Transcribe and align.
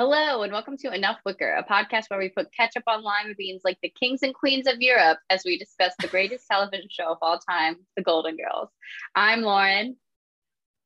Hello, 0.00 0.42
and 0.44 0.50
welcome 0.50 0.78
to 0.78 0.94
Enough 0.94 1.18
Wicker, 1.26 1.52
a 1.56 1.62
podcast 1.62 2.04
where 2.08 2.18
we 2.18 2.30
put 2.30 2.50
ketchup 2.54 2.84
on 2.86 3.02
lima 3.02 3.34
beans 3.36 3.60
like 3.66 3.76
the 3.82 3.90
kings 3.90 4.22
and 4.22 4.32
queens 4.32 4.66
of 4.66 4.80
Europe 4.80 5.18
as 5.28 5.42
we 5.44 5.58
discuss 5.58 5.92
the 6.00 6.08
greatest 6.08 6.46
television 6.50 6.88
show 6.90 7.12
of 7.12 7.18
all 7.20 7.38
time, 7.38 7.76
The 7.98 8.02
Golden 8.02 8.38
Girls. 8.38 8.70
I'm 9.14 9.42
Lauren. 9.42 9.98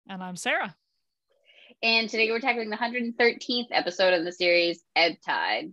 And 0.08 0.20
I'm 0.20 0.34
Sarah. 0.34 0.74
And 1.80 2.10
today 2.10 2.28
we're 2.28 2.40
tackling 2.40 2.70
the 2.70 2.76
113th 2.76 3.68
episode 3.70 4.14
of 4.14 4.24
the 4.24 4.32
series, 4.32 4.82
Ebb 4.96 5.12
Tide. 5.24 5.72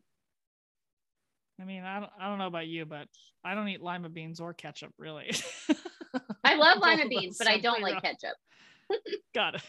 I 1.59 1.65
mean, 1.65 1.81
I 1.81 1.99
don't, 1.99 2.11
I 2.21 2.29
don't 2.29 2.37
know 2.37 2.45
about 2.45 2.67
you, 2.67 2.85
but 2.85 3.07
I 3.43 3.55
don't 3.55 3.67
eat 3.69 3.81
lima 3.81 4.09
beans 4.09 4.39
or 4.39 4.53
ketchup, 4.53 4.93
really. 4.99 5.31
I 6.43 6.57
love 6.57 6.77
lima 6.81 7.07
beans, 7.09 7.37
but 7.39 7.47
I 7.47 7.57
don't 7.57 7.81
like 7.81 8.03
ketchup. 8.03 8.37
Got 9.33 9.55
it. 9.55 9.63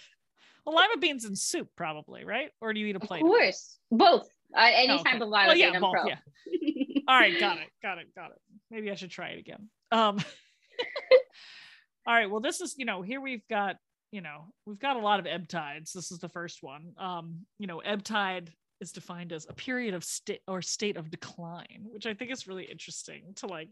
Well, 0.65 0.77
lima 0.77 0.99
beans 1.01 1.25
and 1.25 1.37
soup, 1.37 1.69
probably, 1.77 2.25
right? 2.25 2.51
Or 2.61 2.73
do 2.73 2.81
you 2.81 2.87
eat 2.87 2.97
a 2.97 3.01
plate? 3.01 3.23
Of 3.23 3.29
course, 3.29 3.79
of 3.91 3.99
both. 3.99 4.29
Uh, 4.57 4.69
anytime 4.75 5.21
oh, 5.21 5.25
okay. 5.25 5.25
lima 5.25 5.47
well, 5.49 5.57
yeah, 5.57 5.71
bean, 5.73 5.81
both, 5.81 5.95
yeah. 6.07 6.17
All 7.09 7.19
right, 7.19 7.39
got 7.39 7.59
it, 7.59 7.69
got 7.83 7.99
it, 7.99 8.15
got 8.15 8.31
it. 8.31 8.39
Maybe 8.71 8.91
I 8.91 8.95
should 8.95 9.11
try 9.11 9.29
it 9.31 9.39
again. 9.39 9.69
Um, 9.91 10.19
all 12.07 12.15
right. 12.15 12.31
Well, 12.31 12.41
this 12.41 12.61
is 12.61 12.75
you 12.79 12.85
know 12.85 13.03
here 13.03 13.21
we've 13.21 13.47
got 13.49 13.77
you 14.13 14.21
know 14.21 14.47
we've 14.67 14.79
got 14.79 14.97
a 14.97 15.01
lot 15.01 15.21
of 15.21 15.27
ebb 15.27 15.49
tides. 15.49 15.93
This 15.93 16.13
is 16.13 16.19
the 16.19 16.29
first 16.29 16.63
one. 16.63 16.93
Um, 16.99 17.41
you 17.59 17.67
know, 17.67 17.81
ebb 17.81 18.05
tide 18.05 18.51
is 18.81 18.93
defined 18.93 19.33
as 19.33 19.47
a 19.49 19.55
period 19.55 19.95
of 19.95 20.05
state 20.05 20.41
or 20.47 20.63
state 20.63 20.97
of 20.97 21.11
decline, 21.11 21.87
which 21.91 22.07
I 22.07 22.15
think 22.15 22.31
is 22.31 22.47
really 22.47 22.65
interesting 22.65 23.33
to 23.37 23.47
like 23.47 23.69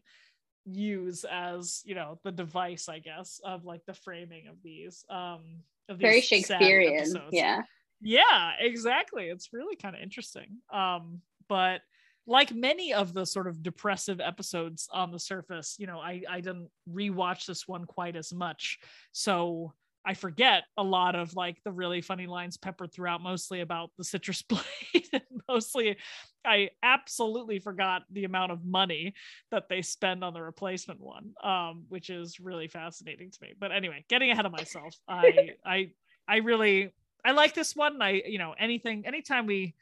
use 0.64 1.24
as 1.30 1.82
you 1.84 1.94
know 1.94 2.18
the 2.24 2.32
device, 2.32 2.88
I 2.88 2.98
guess, 2.98 3.40
of 3.44 3.64
like 3.64 3.82
the 3.86 3.94
framing 3.94 4.48
of 4.48 4.56
these. 4.62 5.04
Um, 5.08 5.62
very 5.94 6.20
Shakespearean. 6.20 7.14
Yeah. 7.30 7.62
Yeah, 8.02 8.52
exactly. 8.58 9.24
It's 9.28 9.52
really 9.52 9.76
kind 9.76 9.94
of 9.94 10.02
interesting. 10.02 10.58
Um, 10.72 11.20
but 11.48 11.80
like 12.26 12.54
many 12.54 12.94
of 12.94 13.12
the 13.12 13.26
sort 13.26 13.46
of 13.46 13.62
depressive 13.62 14.20
episodes 14.20 14.88
on 14.92 15.10
the 15.10 15.18
surface, 15.18 15.76
you 15.78 15.86
know, 15.86 15.98
I, 15.98 16.22
I 16.28 16.40
didn't 16.40 16.70
rewatch 16.88 17.46
this 17.46 17.66
one 17.66 17.84
quite 17.84 18.16
as 18.16 18.32
much. 18.32 18.78
So 19.12 19.72
I 20.04 20.14
forget 20.14 20.64
a 20.76 20.82
lot 20.82 21.14
of 21.14 21.34
like 21.34 21.62
the 21.62 21.72
really 21.72 22.00
funny 22.00 22.26
lines 22.26 22.56
peppered 22.56 22.92
throughout, 22.92 23.22
mostly 23.22 23.60
about 23.60 23.90
the 23.98 24.04
citrus 24.04 24.42
blade. 24.48 25.08
and 25.12 25.22
mostly, 25.48 25.96
I 26.44 26.70
absolutely 26.82 27.58
forgot 27.58 28.02
the 28.10 28.24
amount 28.24 28.52
of 28.52 28.64
money 28.64 29.14
that 29.50 29.68
they 29.68 29.82
spend 29.82 30.24
on 30.24 30.32
the 30.32 30.42
replacement 30.42 31.00
one, 31.00 31.34
um, 31.42 31.84
which 31.88 32.08
is 32.08 32.40
really 32.40 32.68
fascinating 32.68 33.30
to 33.30 33.38
me. 33.42 33.52
But 33.58 33.72
anyway, 33.72 34.04
getting 34.08 34.30
ahead 34.30 34.46
of 34.46 34.52
myself, 34.52 34.96
I, 35.06 35.50
I, 35.64 35.90
I 36.26 36.36
really, 36.38 36.92
I 37.24 37.32
like 37.32 37.54
this 37.54 37.76
one. 37.76 38.00
I, 38.00 38.22
you 38.26 38.38
know, 38.38 38.54
anything, 38.58 39.06
anytime 39.06 39.46
we 39.46 39.74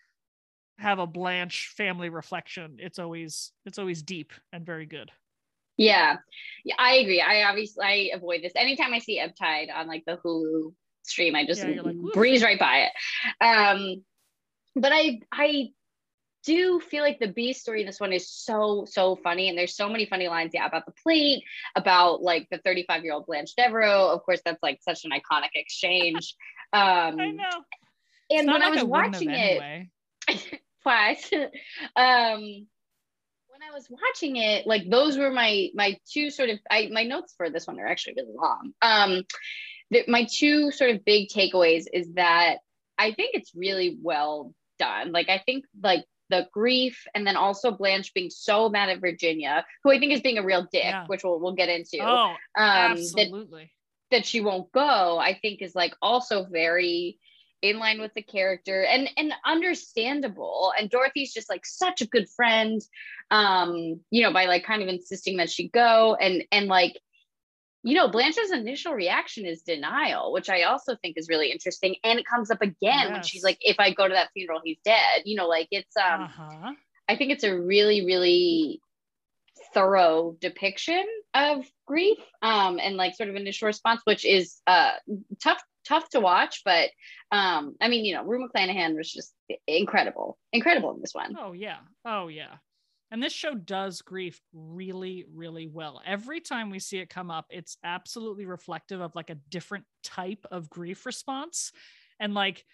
have 0.79 0.99
a 0.99 1.07
Blanche 1.07 1.73
family 1.77 2.09
reflection, 2.09 2.77
it's 2.81 2.99
always, 2.99 3.53
it's 3.65 3.79
always 3.79 4.03
deep 4.03 4.33
and 4.53 4.67
very 4.67 4.87
good. 4.87 5.13
Yeah. 5.79 6.17
Yeah, 6.65 6.75
I 6.79 6.97
agree. 6.97 7.23
I 7.23 7.45
obviously 7.45 7.85
I 7.85 8.11
avoid 8.15 8.43
this. 8.43 8.53
Anytime 8.55 8.93
I 8.93 8.99
see 8.99 9.19
Ebb 9.19 9.33
on 9.75 9.87
like 9.87 10.05
the 10.07 10.19
Hulu 10.23 10.75
stream, 11.05 11.35
I 11.35 11.47
just 11.47 11.67
yeah, 11.67 11.81
like, 11.81 11.97
breeze 12.13 12.43
right 12.43 12.59
by 12.59 12.89
it. 12.89 13.45
Um 13.45 14.05
but 14.75 14.93
I 14.93 15.21
I 15.33 15.71
do 16.45 16.81
feel 16.81 17.03
like 17.03 17.19
the 17.19 17.29
B 17.29 17.53
story 17.53 17.81
in 17.81 17.87
this 17.87 18.01
one 18.01 18.13
is 18.13 18.31
so 18.31 18.85
so 18.89 19.17
funny, 19.17 19.49
and 19.49 19.59
there's 19.59 19.77
so 19.77 19.89
many 19.89 20.07
funny 20.07 20.29
lines. 20.29 20.53
Yeah, 20.55 20.67
about 20.67 20.87
the 20.87 20.93
plate, 21.03 21.43
about 21.77 22.23
like 22.23 22.49
the 22.51 22.59
35 22.59 23.05
year 23.05 23.13
old 23.15 23.27
Blanche 23.27 23.55
Devereaux. 23.57 24.09
Of 24.09 24.23
course, 24.25 24.41
that's 24.45 24.63
like 24.63 24.81
such 24.83 25.05
an 25.05 25.11
iconic 25.11 25.51
exchange. 25.55 26.35
Um, 26.73 27.19
I 27.19 27.31
know. 27.31 27.65
And 28.31 28.47
when 28.47 28.61
like 28.61 28.63
I 28.63 28.71
was 28.71 28.85
watching 28.85 29.31
it, 29.31 29.35
anyway. 29.35 29.91
twice, 30.83 31.31
um, 31.97 32.67
when 33.59 33.69
I 33.69 33.75
was 33.75 33.89
watching 33.91 34.37
it, 34.37 34.67
like 34.67 34.89
those 34.89 35.19
were 35.19 35.31
my 35.31 35.69
my 35.75 35.99
two 36.11 36.31
sort 36.31 36.51
of 36.51 36.59
I 36.71 36.89
my 36.93 37.05
notes 37.05 37.35
for 37.37 37.51
this 37.51 37.67
one 37.67 37.79
are 37.81 37.87
actually 37.87 38.15
really 38.17 38.35
long. 38.35 38.73
Um, 38.83 39.25
the, 39.91 40.05
my 40.07 40.27
two 40.31 40.71
sort 40.71 40.91
of 40.91 41.05
big 41.05 41.29
takeaways 41.29 41.85
is 41.93 42.13
that 42.15 42.59
I 42.97 43.13
think 43.13 43.31
it's 43.35 43.53
really 43.55 43.99
well 44.01 44.55
done. 44.79 45.13
Like 45.13 45.29
I 45.29 45.43
think 45.45 45.65
like 45.83 46.05
the 46.31 46.47
grief 46.53 47.05
and 47.15 47.27
then 47.27 47.37
also 47.37 47.71
Blanche 47.71 48.13
being 48.15 48.31
so 48.31 48.69
mad 48.69 48.91
at 48.91 49.01
Virginia, 49.01 49.65
who 49.83 49.91
I 49.91 49.99
think 49.99 50.13
is 50.13 50.21
being 50.21 50.39
a 50.39 50.45
real 50.45 50.67
dick, 50.71 50.85
yeah. 50.85 51.07
which 51.07 51.25
we'll 51.25 51.41
we'll 51.41 51.55
get 51.55 51.69
into. 51.69 51.99
Oh, 52.01 52.29
um, 52.29 52.37
absolutely. 52.57 53.73
That, 54.11 54.19
that 54.19 54.27
she 54.27 54.41
won't 54.41 54.71
go, 54.73 55.19
I 55.19 55.39
think 55.41 55.63
is 55.63 55.75
like 55.75 55.95
also 56.01 56.45
very 56.45 57.19
in 57.63 57.79
line 57.79 58.01
with 58.01 58.13
the 58.15 58.23
character 58.23 58.85
and 58.85 59.09
and 59.17 59.33
understandable 59.45 60.73
and 60.79 60.91
dorothy's 60.91 61.33
just 61.33 61.49
like 61.49 61.67
such 61.67 62.01
a 62.01 62.07
good 62.07 62.29
friend 62.29 62.83
um 63.31 64.01
you 64.11 64.23
know 64.23 64.33
by 64.33 64.47
like 64.47 64.65
kind 64.65 64.83
of 64.83 64.89
insisting 64.89 65.37
that 65.39 65.51
she 65.51 65.69
go 65.69 66.17
and 66.21 66.45
and 66.53 66.69
like 66.69 66.99
you 67.83 67.95
know 67.95 68.09
blanche's 68.09 68.53
initial 68.53 68.93
reaction 68.93 69.45
is 69.45 69.63
denial 69.63 70.33
which 70.33 70.49
i 70.49 70.63
also 70.63 70.97
think 70.97 71.17
is 71.17 71.29
really 71.29 71.51
interesting 71.51 71.97
and 72.05 72.19
it 72.19 72.27
comes 72.27 72.51
up 72.51 72.63
again 72.63 72.77
yes. 72.83 73.11
when 73.11 73.23
she's 73.23 73.45
like 73.45 73.59
if 73.61 73.77
i 73.79 73.93
go 73.93 74.07
to 74.07 74.15
that 74.15 74.31
funeral 74.33 74.61
he's 74.63 74.79
dead 74.85 75.23
you 75.25 75.37
know 75.37 75.49
like 75.49 75.69
it's 75.71 75.97
um 75.97 76.23
uh-huh. 76.23 76.73
i 77.09 77.17
think 77.17 77.33
it's 77.33 77.45
a 77.45 77.57
really 77.57 78.05
really 78.05 78.81
thorough 79.75 80.37
depiction 80.41 81.05
of 81.35 81.65
grief 81.87 82.19
um 82.43 82.79
and 82.81 82.97
like 82.97 83.15
sort 83.15 83.29
of 83.29 83.37
initial 83.37 83.67
response 83.67 84.01
which 84.05 84.25
is 84.25 84.61
uh 84.67 84.93
tough 85.43 85.63
tough 85.89 86.09
to 86.11 86.21
watch, 86.21 86.63
but 86.65 86.91
um, 87.33 87.75
I 87.81 87.89
mean, 87.89 88.05
you 88.05 88.15
know, 88.15 88.25
Rue 88.25 88.47
McClanahan 88.47 88.97
was 88.97 89.11
just 89.11 89.33
incredible, 89.67 90.39
incredible 90.53 90.95
in 90.95 91.01
this 91.01 91.15
one. 91.15 91.35
Oh 91.39 91.53
yeah, 91.53 91.79
oh 92.05 92.29
yeah. 92.29 92.57
And 93.11 93.23
this 93.23 93.33
show 93.33 93.55
does 93.55 94.03
grief 94.03 94.41
really, 94.53 95.25
really 95.35 95.67
well. 95.67 96.03
Every 96.05 96.41
time 96.41 96.69
we 96.69 96.79
see 96.79 96.99
it 96.99 97.09
come 97.09 97.31
up, 97.31 97.47
it's 97.49 97.79
absolutely 97.83 98.45
reflective 98.45 99.01
of 99.01 99.15
like 99.15 99.31
a 99.31 99.39
different 99.49 99.85
type 100.05 100.45
of 100.51 100.69
grief 100.69 101.07
response. 101.07 101.73
And 102.21 102.35
like 102.35 102.65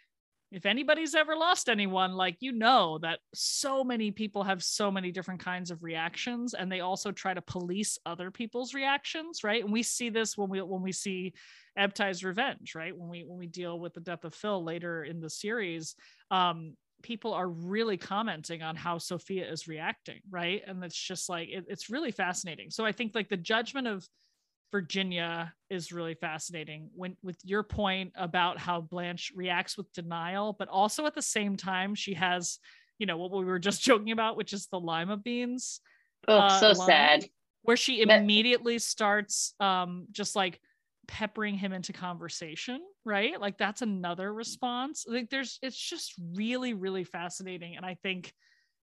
if 0.54 0.66
anybody's 0.66 1.16
ever 1.16 1.34
lost 1.34 1.68
anyone 1.68 2.12
like 2.12 2.36
you 2.38 2.52
know 2.52 2.96
that 2.98 3.18
so 3.34 3.82
many 3.82 4.12
people 4.12 4.44
have 4.44 4.62
so 4.62 4.88
many 4.88 5.10
different 5.10 5.40
kinds 5.40 5.72
of 5.72 5.82
reactions 5.82 6.54
and 6.54 6.70
they 6.70 6.78
also 6.78 7.10
try 7.10 7.34
to 7.34 7.42
police 7.42 7.98
other 8.06 8.30
people's 8.30 8.72
reactions 8.72 9.42
right? 9.42 9.64
And 9.64 9.72
we 9.72 9.82
see 9.82 10.10
this 10.10 10.38
when 10.38 10.48
we 10.48 10.62
when 10.62 10.80
we 10.80 10.92
see 10.92 11.34
Ebb 11.76 11.92
Tide's 11.92 12.22
revenge 12.22 12.76
right? 12.76 12.96
When 12.96 13.08
we 13.08 13.24
when 13.24 13.36
we 13.36 13.48
deal 13.48 13.80
with 13.80 13.94
the 13.94 14.00
death 14.00 14.24
of 14.24 14.32
phil 14.32 14.62
later 14.62 15.02
in 15.02 15.20
the 15.20 15.28
series 15.28 15.96
um 16.30 16.76
people 17.02 17.34
are 17.34 17.48
really 17.48 17.96
commenting 17.96 18.62
on 18.62 18.76
how 18.76 18.96
sophia 18.96 19.50
is 19.50 19.66
reacting 19.66 20.20
right? 20.30 20.62
And 20.64 20.84
it's 20.84 20.96
just 20.96 21.28
like 21.28 21.48
it, 21.48 21.64
it's 21.66 21.90
really 21.90 22.12
fascinating. 22.12 22.70
So 22.70 22.86
i 22.86 22.92
think 22.92 23.12
like 23.16 23.28
the 23.28 23.36
judgment 23.36 23.88
of 23.88 24.06
Virginia 24.74 25.54
is 25.70 25.92
really 25.92 26.14
fascinating 26.14 26.90
when 26.96 27.16
with 27.22 27.38
your 27.44 27.62
point 27.62 28.10
about 28.16 28.58
how 28.58 28.80
Blanche 28.80 29.30
reacts 29.36 29.76
with 29.76 29.92
denial, 29.92 30.52
but 30.58 30.66
also 30.66 31.06
at 31.06 31.14
the 31.14 31.22
same 31.22 31.56
time 31.56 31.94
she 31.94 32.14
has, 32.14 32.58
you 32.98 33.06
know, 33.06 33.16
what 33.16 33.30
we 33.30 33.44
were 33.44 33.60
just 33.60 33.82
joking 33.88 34.10
about, 34.10 34.36
which 34.36 34.52
is 34.52 34.66
the 34.66 34.80
lima 34.80 35.16
beans. 35.16 35.80
Oh, 36.26 36.38
uh, 36.38 36.58
so 36.58 36.72
line, 36.72 36.88
sad. 36.88 37.24
Where 37.62 37.76
she 37.76 38.02
immediately 38.02 38.80
starts 38.80 39.54
um 39.60 40.08
just 40.10 40.34
like 40.34 40.58
peppering 41.06 41.54
him 41.54 41.72
into 41.72 41.92
conversation, 41.92 42.80
right? 43.04 43.40
Like 43.40 43.56
that's 43.56 43.82
another 43.82 44.34
response. 44.34 45.04
Like 45.06 45.30
there's 45.30 45.56
it's 45.62 45.78
just 45.78 46.14
really, 46.34 46.74
really 46.74 47.04
fascinating. 47.04 47.76
And 47.76 47.86
I 47.86 47.96
think 48.02 48.34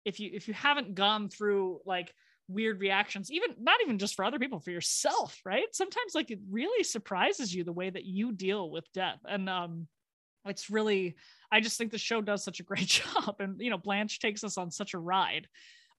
if 0.06 0.20
you 0.20 0.32
if 0.34 0.48
you 0.48 0.56
haven't 0.56 0.96
gone 0.96 1.30
through 1.30 1.82
like 1.86 2.12
weird 2.48 2.80
reactions 2.80 3.30
even 3.32 3.50
not 3.60 3.80
even 3.84 3.98
just 3.98 4.16
for 4.16 4.24
other 4.24 4.40
people 4.40 4.60
for 4.60 4.72
yourself 4.72 5.40
right? 5.46 5.68
Sometimes 5.74 6.16
like 6.16 6.32
it 6.32 6.40
really 6.50 6.84
surprises 6.84 7.54
you 7.54 7.64
the 7.64 7.74
way 7.74 7.90
that 7.90 8.06
you 8.06 8.32
deal 8.32 8.70
with 8.70 8.92
death. 8.94 9.20
And 9.26 9.50
um 9.50 9.88
it's 10.46 10.70
really 10.70 11.16
i 11.52 11.60
just 11.60 11.78
think 11.78 11.92
the 11.92 11.98
show 11.98 12.22
does 12.22 12.44
such 12.44 12.60
a 12.60 12.64
great 12.64 12.88
job. 12.88 13.36
And 13.40 13.60
you 13.60 13.70
know 13.70 13.78
blanche 13.78 14.20
takes 14.20 14.44
us 14.44 14.58
on 14.58 14.72
such 14.72 14.94
a 14.94 15.00
ride 15.00 15.48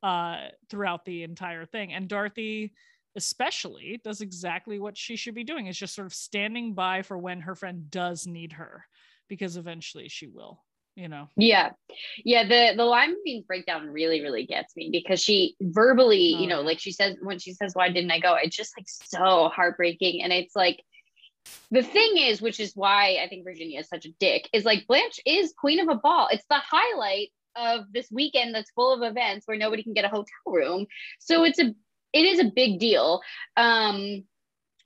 uh 0.02 0.48
throughout 0.70 1.04
the 1.04 1.22
entire 1.22 1.64
thing. 1.64 1.92
And 1.92 2.08
dorothy 2.08 2.72
especially 3.16 4.00
does 4.04 4.20
exactly 4.20 4.78
what 4.78 4.96
she 4.96 5.16
should 5.16 5.34
be 5.34 5.44
doing 5.44 5.66
is 5.66 5.76
just 5.76 5.94
sort 5.94 6.06
of 6.06 6.14
standing 6.14 6.74
by 6.74 7.02
for 7.02 7.18
when 7.18 7.40
her 7.40 7.54
friend 7.54 7.90
does 7.90 8.26
need 8.26 8.52
her 8.52 8.84
because 9.28 9.56
eventually 9.56 10.08
she 10.08 10.26
will 10.26 10.62
you 10.98 11.08
know? 11.08 11.28
Yeah. 11.36 11.70
Yeah 12.24 12.42
the 12.42 12.74
the 12.76 12.84
lima 12.84 13.14
beans 13.24 13.46
breakdown 13.46 13.88
really 13.88 14.20
really 14.20 14.44
gets 14.44 14.74
me 14.76 14.90
because 14.90 15.22
she 15.22 15.54
verbally 15.60 16.34
oh, 16.36 16.40
you 16.40 16.46
know 16.48 16.60
like 16.60 16.80
she 16.80 16.92
says 16.92 17.16
when 17.22 17.38
she 17.38 17.52
says 17.52 17.72
why 17.74 17.88
didn't 17.88 18.10
i 18.10 18.18
go? 18.18 18.34
It's 18.34 18.56
just 18.56 18.76
like 18.76 18.86
so 18.88 19.48
heartbreaking. 19.48 20.22
And 20.22 20.32
it's 20.32 20.56
like 20.56 20.82
the 21.70 21.82
thing 21.82 22.18
is 22.18 22.42
which 22.42 22.60
is 22.60 22.72
why 22.74 23.18
i 23.22 23.28
think 23.28 23.42
virginia 23.42 23.80
is 23.80 23.88
such 23.88 24.04
a 24.04 24.12
dick 24.20 24.50
is 24.52 24.66
like 24.66 24.86
blanche 24.86 25.18
is 25.24 25.54
queen 25.56 25.80
of 25.80 25.88
a 25.88 25.94
ball. 25.94 26.28
It's 26.30 26.44
the 26.50 26.58
highlight 26.58 27.28
of 27.56 27.84
this 27.92 28.08
weekend 28.10 28.54
that's 28.54 28.70
full 28.72 28.92
of 28.92 29.08
events 29.08 29.46
where 29.46 29.56
nobody 29.56 29.82
can 29.82 29.94
get 29.94 30.04
a 30.04 30.08
hotel 30.08 30.26
room. 30.46 30.86
So 31.20 31.44
it's 31.44 31.58
a 31.58 31.74
it 32.12 32.24
is 32.24 32.40
a 32.40 32.44
big 32.44 32.80
deal. 32.80 33.20
Um 33.56 34.24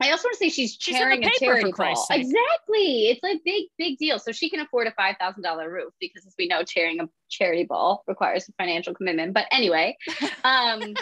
I 0.02 0.10
also 0.10 0.26
want 0.26 0.34
to 0.34 0.38
say 0.38 0.48
she's 0.48 0.76
She's 0.80 0.96
chairing 0.96 1.24
a 1.24 1.30
charity 1.38 1.72
ball. 1.76 1.94
Sake. 1.96 2.20
Exactly. 2.20 3.06
It's 3.08 3.24
a 3.24 3.40
big, 3.44 3.66
big 3.78 3.98
deal. 3.98 4.18
So 4.18 4.32
she 4.32 4.50
can 4.50 4.60
afford 4.60 4.86
a 4.86 4.92
five 4.92 5.16
thousand 5.20 5.42
dollar 5.42 5.70
roof 5.70 5.92
because, 6.00 6.26
as 6.26 6.34
we 6.38 6.48
know, 6.48 6.62
chairing 6.64 7.00
a 7.00 7.08
charity 7.30 7.64
ball 7.64 8.02
requires 8.06 8.48
a 8.48 8.52
financial 8.58 8.94
commitment. 8.94 9.32
But 9.34 9.46
anyway, 9.52 9.96
um, 10.44 10.94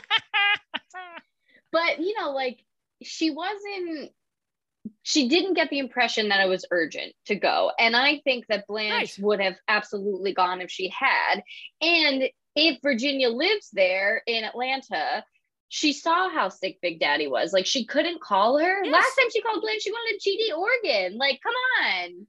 but 1.73 2.01
you 2.01 2.15
know, 2.19 2.31
like 2.33 2.61
she 3.03 3.31
wasn't. 3.31 4.11
She 5.03 5.29
didn't 5.29 5.55
get 5.55 5.69
the 5.71 5.79
impression 5.79 6.29
that 6.29 6.41
it 6.45 6.49
was 6.49 6.65
urgent 6.71 7.13
to 7.27 7.35
go, 7.35 7.71
and 7.79 7.95
I 7.97 8.21
think 8.25 8.47
that 8.49 8.67
Blanche 8.67 9.19
Right. 9.19 9.25
would 9.25 9.41
have 9.41 9.57
absolutely 9.69 10.33
gone 10.33 10.61
if 10.61 10.71
she 10.71 10.89
had. 10.89 11.43
And 11.83 12.25
if 12.57 12.79
Virginia 12.83 13.29
lives 13.29 13.69
there 13.73 14.23
in 14.27 14.45
Atlanta, 14.45 15.23
she 15.71 15.95
saw 15.95 16.29
how 16.29 16.51
sick 16.51 16.79
Big 16.83 17.01
Daddy 17.01 17.27
was. 17.29 17.55
Like 17.55 17.65
she 17.65 17.87
couldn't 17.87 18.21
call 18.21 18.59
her. 18.59 18.85
Yes. 18.85 18.93
Last 18.93 19.15
time 19.17 19.31
she 19.33 19.41
called 19.41 19.63
Blanche, 19.63 19.81
she 19.83 19.91
wanted 19.91 20.21
GD 20.21 20.59
organ. 20.59 21.17
Like, 21.17 21.41
come 21.43 21.55
on. 21.83 22.27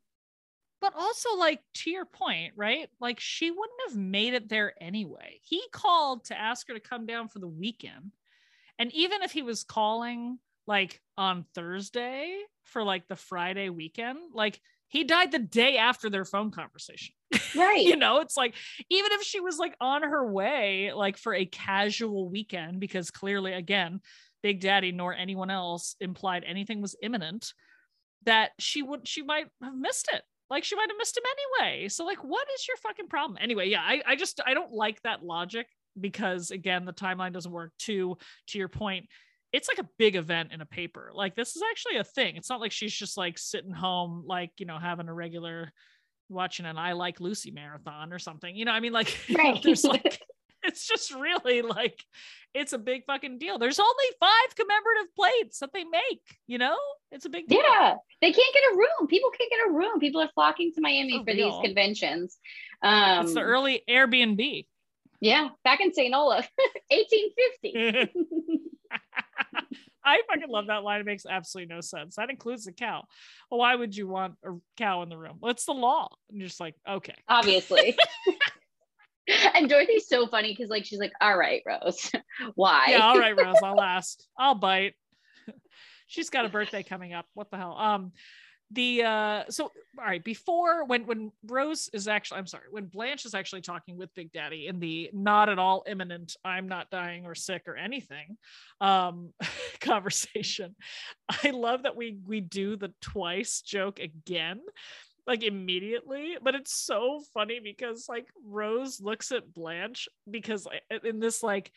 but 0.80 0.94
also 0.96 1.36
like 1.38 1.60
to 1.74 1.90
your 1.92 2.06
point 2.06 2.54
right 2.56 2.90
like 3.00 3.20
she 3.20 3.52
wouldn't 3.52 3.82
have 3.88 3.98
made 3.98 4.34
it 4.34 4.50
there 4.50 4.74
anyway 4.82 5.40
he 5.44 5.62
called 5.72 6.24
to 6.26 6.40
ask 6.40 6.68
her 6.68 6.74
to 6.74 6.80
come 6.80 7.06
down 7.06 7.28
for 7.28 7.40
the 7.40 7.48
weekend 7.48 8.12
and 8.80 8.92
even 8.94 9.22
if 9.22 9.32
he 9.32 9.42
was 9.44 9.64
calling 9.64 10.40
like 10.68 11.02
on 11.18 11.46
thursday 11.54 12.40
for 12.64 12.84
like 12.84 13.08
the 13.08 13.16
friday 13.16 13.70
weekend 13.70 14.18
like 14.34 14.60
he 14.88 15.04
died 15.04 15.32
the 15.32 15.40
day 15.40 15.78
after 15.78 16.10
their 16.10 16.26
phone 16.26 16.50
conversation 16.52 17.14
Right. 17.56 17.86
you 17.86 17.96
know 17.96 18.20
it's 18.20 18.36
like 18.38 18.56
even 18.90 19.12
if 19.14 19.24
she 19.24 19.40
was 19.40 19.58
like 19.58 19.76
on 19.80 20.04
her 20.04 20.26
way 20.26 20.92
like 20.94 21.18
for 21.18 21.34
a 21.34 21.46
casual 21.46 22.30
weekend 22.30 22.80
because 22.80 23.12
clearly 23.12 23.54
again 23.54 24.00
big 24.44 24.60
daddy 24.60 24.92
nor 24.92 25.14
anyone 25.14 25.50
else 25.50 25.96
implied 26.00 26.44
anything 26.46 26.82
was 26.82 26.96
imminent 27.02 27.54
that 28.24 28.52
she 28.60 28.82
would 28.82 29.08
she 29.08 29.24
might 29.24 29.48
have 29.64 29.76
missed 29.76 30.10
it. 30.14 30.22
Like 30.50 30.64
she 30.64 30.76
might 30.76 30.90
have 30.90 30.98
missed 30.98 31.18
him 31.18 31.24
anyway. 31.60 31.88
So 31.88 32.06
like 32.06 32.24
what 32.24 32.48
is 32.56 32.68
your 32.68 32.78
fucking 32.78 33.08
problem? 33.08 33.38
Anyway 33.42 33.70
yeah 33.70 33.82
i, 33.82 34.02
I 34.06 34.16
just 34.16 34.40
i 34.46 34.54
don't 34.54 34.72
like 34.72 35.02
that 35.04 35.24
logic 35.24 35.68
because 36.00 36.52
again 36.52 36.86
the 36.86 36.94
timeline 36.94 37.34
doesn't 37.34 37.52
work. 37.52 37.72
Too 37.80 38.18
to 38.48 38.58
your 38.58 38.70
point 38.70 39.08
it's 39.54 39.68
like 39.68 39.80
a 39.86 39.90
big 39.98 40.16
event 40.16 40.54
in 40.54 40.62
a 40.62 40.66
paper. 40.66 41.12
Like 41.14 41.36
this 41.36 41.58
is 41.58 41.64
actually 41.70 41.98
a 41.98 42.06
thing. 42.06 42.38
It's 42.38 42.50
not 42.50 42.62
like 42.62 42.72
she's 42.72 42.94
just 42.94 43.18
like 43.18 43.38
sitting 43.38 43.74
home 43.74 44.24
like 44.26 44.52
you 44.58 44.66
know 44.66 44.80
having 44.80 45.10
a 45.10 45.14
regular 45.14 45.72
watching 46.32 46.66
an 46.66 46.78
I 46.78 46.94
Like 46.94 47.20
Lucy 47.20 47.52
marathon 47.52 48.12
or 48.14 48.20
something. 48.20 48.56
You 48.56 48.66
know, 48.66 48.72
I 48.72 48.80
mean, 48.80 48.94
like, 48.94 49.16
Right. 49.38 49.62
there's 49.64 49.84
like, 49.84 50.20
it's 50.64 50.88
just 50.88 51.14
really 51.14 51.62
like, 51.62 52.00
it's 52.54 52.74
a 52.74 52.78
big 52.78 53.06
fucking 53.06 53.38
deal. 53.40 53.58
There's 53.58 53.80
only 53.80 54.06
five 54.20 54.56
commemorative 54.56 55.16
plates 55.16 55.60
that 55.60 55.72
they 55.74 55.84
make, 55.84 56.22
you 56.48 56.58
know, 56.58 56.78
it's 57.12 57.26
a 57.26 57.30
big 57.30 57.48
deal. 57.48 57.62
Yeah. 57.64 57.96
They 58.22 58.32
can't 58.32 58.54
get 58.54 58.64
a 58.74 58.76
room. 58.76 59.08
People 59.08 59.32
can't 59.32 59.50
get 59.50 59.60
a 59.68 59.72
room. 59.72 60.00
People 60.00 60.22
are 60.22 60.30
flocking 60.36 60.72
to 60.76 60.82
Miami 60.82 61.18
For 61.20 61.26
for 61.26 61.34
real. 61.34 61.52
these 61.62 61.66
conventions. 61.68 62.38
Um 62.84 63.26
It's 63.26 63.34
the 63.34 63.42
early 63.42 63.84
Airbnb. 63.90 64.66
yeah, 65.20 65.50
back 65.64 65.82
in 65.82 65.94
St. 65.94 66.14
Olaf, 66.14 66.48
1850. 66.90 68.12
I 70.04 70.22
fucking 70.28 70.50
love 70.50 70.68
that 70.68 70.84
line. 70.84 71.00
It 71.00 71.06
makes 71.06 71.26
absolutely 71.26 71.74
no 71.74 71.82
sense. 71.82 72.16
That 72.16 72.30
includes 72.30 72.66
the 72.66 72.72
cow. 72.72 73.04
Well, 73.50 73.60
why 73.60 73.76
would 73.76 73.96
you 73.96 74.08
want 74.08 74.36
a 74.44 74.54
cow 74.78 75.04
in 75.04 75.10
the 75.10 75.18
room? 75.18 75.38
Well, 75.40 75.52
it's 75.52 75.66
the 75.66 75.74
law. 75.74 76.10
And 76.30 76.40
you're 76.40 76.48
just 76.48 76.60
like, 76.60 76.76
okay. 76.88 77.16
Obviously. 77.28 77.98
and 79.56 79.70
Dorothy's 79.70 80.08
so 80.08 80.28
funny 80.28 80.52
because 80.54 80.70
like 80.70 80.86
she's 80.86 81.00
like, 81.00 81.14
all 81.22 81.38
right, 81.38 81.62
Rose. 81.66 82.12
Why? 82.56 82.88
Yeah, 82.90 83.06
all 83.06 83.20
right, 83.20 83.38
Rose. 83.38 83.56
I'll 83.64 83.82
ask. 83.82 84.20
I'll 84.38 84.56
bite. 84.56 84.96
She's 86.08 86.30
got 86.30 86.46
a 86.46 86.50
birthday 86.50 86.84
coming 86.84 87.14
up. 87.14 87.26
What 87.34 87.50
the 87.52 87.58
hell? 87.58 87.78
Um, 87.78 88.12
the 88.72 89.04
uh, 89.04 89.44
so 89.50 89.72
all 90.00 90.06
right. 90.06 90.24
Before 90.24 90.86
when 90.86 91.06
when 91.06 91.32
Rose 91.46 91.90
is 91.94 92.08
actually, 92.08 92.40
I'm 92.40 92.48
sorry, 92.48 92.66
when 92.72 92.86
Blanche 92.86 93.26
is 93.26 93.34
actually 93.34 93.62
talking 93.62 93.98
with 93.98 94.14
Big 94.16 94.32
Daddy 94.32 94.68
in 94.68 94.80
the 94.80 95.10
not 95.14 95.50
at 95.50 95.60
all 95.60 95.84
imminent, 95.88 96.36
I'm 96.46 96.68
not 96.68 96.90
dying 96.90 97.26
or 97.26 97.36
sick 97.36 97.64
or 97.68 97.76
anything, 97.76 98.38
um, 98.80 99.34
conversation. 99.82 100.76
I 101.44 101.52
love 101.52 101.84
that 101.84 101.96
we 101.96 102.18
we 102.26 102.40
do 102.40 102.76
the 102.78 102.94
twice 103.02 103.62
joke 103.62 104.00
again 104.00 104.62
like 105.28 105.44
immediately 105.44 106.36
but 106.42 106.56
it's 106.56 106.74
so 106.74 107.22
funny 107.32 107.60
because 107.60 108.08
like 108.10 108.26
rose 108.44 109.00
looks 109.00 109.32
at 109.32 109.54
blanche 109.54 110.10
because 110.30 110.68
in 111.04 111.20
this 111.20 111.44
like 111.44 111.72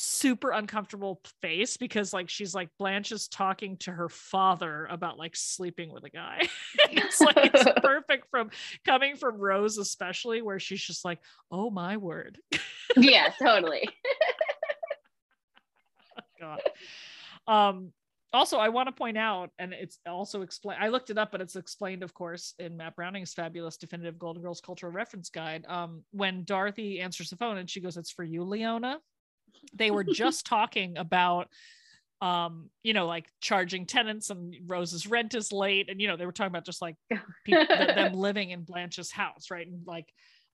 super 0.00 0.50
uncomfortable 0.50 1.20
face 1.42 1.76
because 1.76 2.12
like 2.12 2.28
she's 2.28 2.54
like 2.54 2.68
blanche 2.78 3.10
is 3.10 3.26
talking 3.26 3.76
to 3.76 3.90
her 3.90 4.08
father 4.08 4.86
about 4.90 5.18
like 5.18 5.34
sleeping 5.34 5.92
with 5.92 6.04
a 6.04 6.10
guy 6.10 6.46
it's 6.90 7.20
like 7.20 7.36
it's 7.36 7.64
perfect 7.82 8.26
from 8.30 8.48
coming 8.84 9.16
from 9.16 9.38
rose 9.38 9.76
especially 9.76 10.40
where 10.40 10.60
she's 10.60 10.82
just 10.82 11.04
like 11.04 11.18
oh 11.50 11.68
my 11.68 11.96
word 11.96 12.38
yeah, 12.96 13.30
totally. 13.42 13.88
God. 16.40 16.60
Um, 17.46 17.92
also, 18.32 18.58
I 18.58 18.68
want 18.68 18.88
to 18.88 18.92
point 18.92 19.16
out, 19.16 19.50
and 19.58 19.72
it's 19.72 19.98
also 20.06 20.42
explained. 20.42 20.82
I 20.82 20.88
looked 20.88 21.10
it 21.10 21.18
up, 21.18 21.32
but 21.32 21.40
it's 21.40 21.56
explained, 21.56 22.02
of 22.02 22.12
course, 22.12 22.54
in 22.58 22.76
Matt 22.76 22.94
Browning's 22.94 23.32
fabulous 23.32 23.76
definitive 23.76 24.18
Golden 24.18 24.42
Girls 24.42 24.60
cultural 24.60 24.92
reference 24.92 25.30
guide. 25.30 25.64
Um, 25.66 26.04
when 26.10 26.44
Dorothy 26.44 27.00
answers 27.00 27.30
the 27.30 27.36
phone 27.36 27.56
and 27.56 27.68
she 27.68 27.80
goes, 27.80 27.96
"It's 27.96 28.10
for 28.10 28.24
you, 28.24 28.44
Leona," 28.44 28.98
they 29.74 29.90
were 29.90 30.04
just 30.04 30.46
talking 30.46 30.98
about, 30.98 31.48
um, 32.20 32.70
you 32.82 32.92
know, 32.92 33.06
like 33.06 33.26
charging 33.40 33.86
tenants 33.86 34.30
and 34.30 34.54
Rose's 34.66 35.06
rent 35.06 35.34
is 35.34 35.52
late, 35.52 35.88
and 35.88 36.00
you 36.00 36.08
know, 36.08 36.16
they 36.16 36.26
were 36.26 36.32
talking 36.32 36.52
about 36.52 36.66
just 36.66 36.82
like 36.82 36.96
people, 37.44 37.66
them 37.66 38.14
living 38.14 38.50
in 38.50 38.62
Blanche's 38.62 39.10
house, 39.10 39.50
right, 39.50 39.66
and 39.66 39.86
like, 39.86 40.08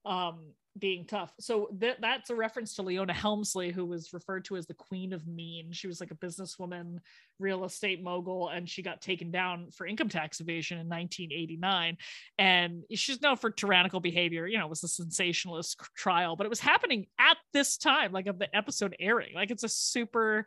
um, 0.05 0.39
being 0.77 1.05
tough. 1.05 1.33
So 1.39 1.69
th- 1.79 1.97
that's 2.01 2.29
a 2.29 2.35
reference 2.35 2.75
to 2.75 2.81
Leona 2.81 3.13
Helmsley, 3.13 3.71
who 3.71 3.85
was 3.85 4.13
referred 4.13 4.45
to 4.45 4.57
as 4.57 4.65
the 4.65 4.73
Queen 4.73 5.13
of 5.13 5.25
Mean. 5.25 5.71
She 5.71 5.87
was 5.87 5.99
like 5.99 6.11
a 6.11 6.15
businesswoman, 6.15 6.97
real 7.39 7.63
estate 7.63 8.03
mogul, 8.03 8.49
and 8.49 8.69
she 8.69 8.81
got 8.81 9.01
taken 9.01 9.31
down 9.31 9.71
for 9.71 9.87
income 9.87 10.09
tax 10.09 10.41
evasion 10.41 10.77
in 10.77 10.87
1989. 10.87 11.97
And 12.37 12.83
she's 12.93 13.21
known 13.21 13.37
for 13.37 13.49
tyrannical 13.49 14.01
behavior. 14.01 14.47
You 14.47 14.57
know, 14.57 14.65
it 14.65 14.69
was 14.69 14.83
a 14.83 14.89
sensationalist 14.89 15.79
trial, 15.95 16.35
but 16.35 16.45
it 16.45 16.49
was 16.49 16.59
happening 16.59 17.07
at 17.19 17.37
this 17.53 17.77
time, 17.77 18.11
like 18.11 18.27
of 18.27 18.39
the 18.39 18.53
episode 18.55 18.95
airing. 18.99 19.33
Like 19.33 19.51
it's 19.51 19.63
a 19.63 19.69
super 19.69 20.45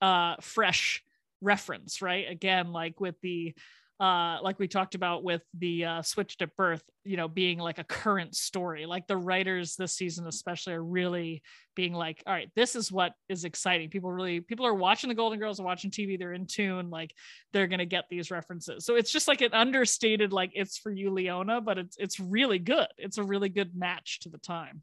uh 0.00 0.36
fresh 0.40 1.02
reference, 1.40 2.02
right? 2.02 2.30
Again, 2.30 2.72
like 2.72 3.00
with 3.00 3.20
the 3.20 3.54
uh 4.00 4.38
like 4.42 4.58
we 4.58 4.68
talked 4.68 4.94
about 4.94 5.24
with 5.24 5.42
the 5.54 5.84
uh 5.84 6.02
switched 6.02 6.42
at 6.42 6.54
birth 6.56 6.82
you 7.04 7.16
know 7.16 7.28
being 7.28 7.58
like 7.58 7.78
a 7.78 7.84
current 7.84 8.34
story 8.34 8.84
like 8.84 9.06
the 9.06 9.16
writers 9.16 9.74
this 9.76 9.94
season 9.94 10.26
especially 10.26 10.74
are 10.74 10.84
really 10.84 11.42
being 11.74 11.94
like 11.94 12.22
all 12.26 12.32
right 12.32 12.50
this 12.56 12.76
is 12.76 12.90
what 12.92 13.12
is 13.28 13.44
exciting. 13.44 13.88
People 13.90 14.12
really 14.12 14.40
people 14.40 14.66
are 14.66 14.74
watching 14.74 15.08
the 15.08 15.14
golden 15.14 15.38
girls 15.38 15.60
watching 15.60 15.90
tv 15.90 16.18
they're 16.18 16.32
in 16.32 16.46
tune 16.46 16.90
like 16.90 17.14
they're 17.52 17.66
gonna 17.66 17.86
get 17.86 18.04
these 18.10 18.30
references. 18.30 18.84
So 18.84 18.96
it's 18.96 19.10
just 19.10 19.28
like 19.28 19.40
an 19.40 19.52
understated 19.52 20.32
like 20.32 20.50
it's 20.54 20.76
for 20.78 20.90
you 20.90 21.10
leona 21.10 21.60
but 21.60 21.78
it's 21.78 21.96
it's 21.98 22.20
really 22.20 22.58
good. 22.58 22.88
It's 22.98 23.18
a 23.18 23.24
really 23.24 23.48
good 23.48 23.74
match 23.74 24.20
to 24.20 24.28
the 24.28 24.38
time. 24.38 24.82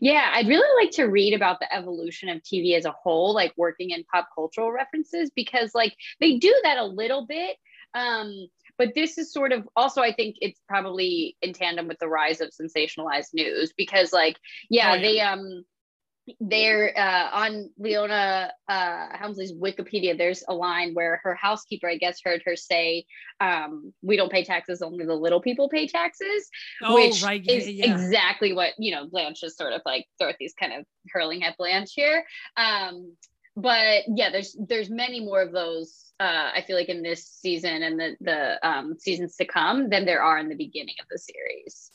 Yeah, 0.00 0.30
I'd 0.32 0.46
really 0.46 0.84
like 0.84 0.94
to 0.96 1.04
read 1.04 1.34
about 1.34 1.58
the 1.60 1.72
evolution 1.74 2.28
of 2.28 2.42
TV 2.42 2.76
as 2.76 2.84
a 2.84 2.92
whole, 2.92 3.34
like 3.34 3.52
working 3.56 3.90
in 3.90 4.04
pop 4.04 4.28
cultural 4.34 4.70
references, 4.70 5.30
because 5.34 5.74
like 5.74 5.94
they 6.20 6.38
do 6.38 6.54
that 6.62 6.78
a 6.78 6.84
little 6.84 7.26
bit. 7.26 7.56
Um, 7.96 8.48
but 8.78 8.94
this 8.94 9.16
is 9.16 9.32
sort 9.32 9.52
of 9.52 9.66
also, 9.74 10.02
I 10.02 10.12
think 10.12 10.36
it's 10.40 10.60
probably 10.68 11.36
in 11.40 11.54
tandem 11.54 11.88
with 11.88 11.98
the 11.98 12.08
rise 12.08 12.40
of 12.42 12.50
sensationalized 12.50 13.32
news, 13.32 13.72
because 13.76 14.12
like, 14.12 14.36
yeah, 14.68 14.92
Oh, 14.92 14.94
yeah. 14.94 15.00
they 15.00 15.20
um 15.20 15.64
they're 16.40 16.92
uh, 16.98 17.28
on 17.32 17.70
Leona 17.78 18.52
uh, 18.68 19.06
Helmsley's 19.16 19.52
Wikipedia. 19.52 20.18
There's 20.18 20.42
a 20.48 20.54
line 20.54 20.92
where 20.92 21.20
her 21.22 21.36
housekeeper, 21.36 21.88
I 21.88 21.98
guess, 21.98 22.18
heard 22.24 22.42
her 22.46 22.56
say, 22.56 23.04
um, 23.40 23.94
"We 24.02 24.16
don't 24.16 24.32
pay 24.32 24.42
taxes; 24.42 24.82
only 24.82 25.06
the 25.06 25.14
little 25.14 25.40
people 25.40 25.68
pay 25.68 25.86
taxes." 25.86 26.48
which 26.94 27.22
is 27.48 27.68
exactly 27.84 28.52
what 28.52 28.70
you 28.76 28.90
know 28.92 29.06
blanche 29.06 29.44
is 29.44 29.56
sort 29.56 29.72
of 29.72 29.82
like 29.86 30.04
dorothy's 30.18 30.54
kind 30.58 30.72
of 30.72 30.84
hurling 31.12 31.44
at 31.44 31.56
blanche 31.56 31.92
here 31.94 32.24
um 32.56 33.16
but 33.56 34.02
yeah 34.08 34.30
there's 34.30 34.56
there's 34.68 34.90
many 34.90 35.20
more 35.20 35.40
of 35.40 35.52
those 35.52 36.12
uh 36.20 36.50
i 36.54 36.62
feel 36.66 36.76
like 36.76 36.88
in 36.88 37.02
this 37.02 37.26
season 37.26 37.82
and 37.82 37.98
the 37.98 38.16
the 38.20 38.68
um 38.68 38.96
seasons 38.98 39.36
to 39.36 39.44
come 39.44 39.88
than 39.88 40.04
there 40.04 40.22
are 40.22 40.38
in 40.38 40.48
the 40.48 40.54
beginning 40.54 40.94
of 41.00 41.06
the 41.10 41.18
series 41.18 41.90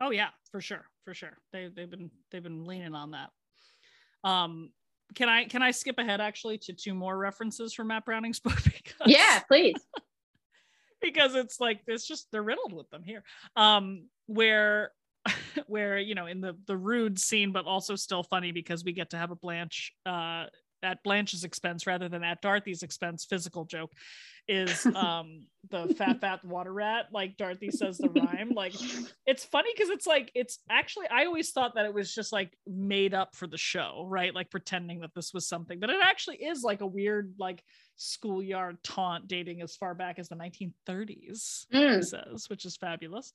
Oh 0.00 0.10
yeah, 0.10 0.28
for 0.50 0.60
sure, 0.60 0.84
for 1.04 1.12
sure. 1.12 1.36
They 1.52 1.68
they've 1.74 1.90
been 1.90 2.10
they've 2.30 2.42
been 2.42 2.64
leaning 2.64 2.94
on 2.94 3.10
that. 3.10 3.30
Um, 4.24 4.70
can 5.14 5.28
I 5.28 5.44
can 5.44 5.62
I 5.62 5.72
skip 5.72 5.98
ahead 5.98 6.20
actually 6.20 6.58
to 6.58 6.72
two 6.72 6.94
more 6.94 7.16
references 7.16 7.74
from 7.74 7.88
Matt 7.88 8.06
Browning's 8.06 8.40
book 8.40 8.58
because 8.64 9.06
yeah 9.06 9.40
please 9.46 9.74
because 11.02 11.34
it's 11.34 11.60
like 11.60 11.80
it's 11.86 12.06
just 12.06 12.28
they're 12.32 12.42
riddled 12.42 12.72
with 12.72 12.88
them 12.90 13.02
here. 13.02 13.22
Um, 13.56 14.08
where 14.26 14.92
where 15.66 15.98
you 15.98 16.14
know 16.14 16.26
in 16.26 16.40
the 16.40 16.56
the 16.66 16.76
rude 16.76 17.18
scene, 17.18 17.52
but 17.52 17.66
also 17.66 17.94
still 17.94 18.22
funny 18.22 18.52
because 18.52 18.82
we 18.82 18.92
get 18.92 19.10
to 19.10 19.18
have 19.18 19.30
a 19.30 19.36
Blanche 19.36 19.92
uh 20.06 20.46
at 20.82 21.02
Blanche's 21.02 21.44
expense 21.44 21.86
rather 21.86 22.08
than 22.08 22.24
at 22.24 22.42
Dorothy's 22.42 22.82
expense 22.82 23.24
physical 23.24 23.64
joke 23.64 23.92
is 24.48 24.86
um 24.94 25.46
the 25.70 25.94
fat 25.96 26.20
fat 26.20 26.44
water 26.44 26.72
rat. 26.72 27.06
Like 27.12 27.36
Dorothy 27.36 27.70
says 27.70 27.98
the 27.98 28.08
rhyme. 28.08 28.50
Like 28.50 28.74
it's 29.26 29.44
funny 29.44 29.70
because 29.74 29.90
it's 29.90 30.06
like 30.06 30.30
it's 30.34 30.58
actually 30.70 31.06
I 31.08 31.24
always 31.26 31.50
thought 31.50 31.74
that 31.74 31.86
it 31.86 31.94
was 31.94 32.14
just 32.14 32.32
like 32.32 32.56
made 32.66 33.14
up 33.14 33.36
for 33.36 33.46
the 33.46 33.58
show 33.58 34.06
right? 34.08 34.34
Like 34.34 34.50
pretending 34.50 35.00
that 35.00 35.14
this 35.14 35.32
was 35.32 35.46
something 35.46 35.78
but 35.80 35.90
it 35.90 36.00
actually 36.02 36.36
is 36.36 36.62
like 36.62 36.80
a 36.80 36.86
weird 36.86 37.34
like 37.38 37.62
schoolyard 37.96 38.78
taunt 38.82 39.28
dating 39.28 39.60
as 39.60 39.76
far 39.76 39.94
back 39.94 40.18
as 40.18 40.28
the 40.28 40.34
1930s 40.34 41.66
mm. 41.72 41.96
he 41.96 42.02
says 42.02 42.46
which 42.48 42.64
is 42.64 42.76
fabulous 42.76 43.32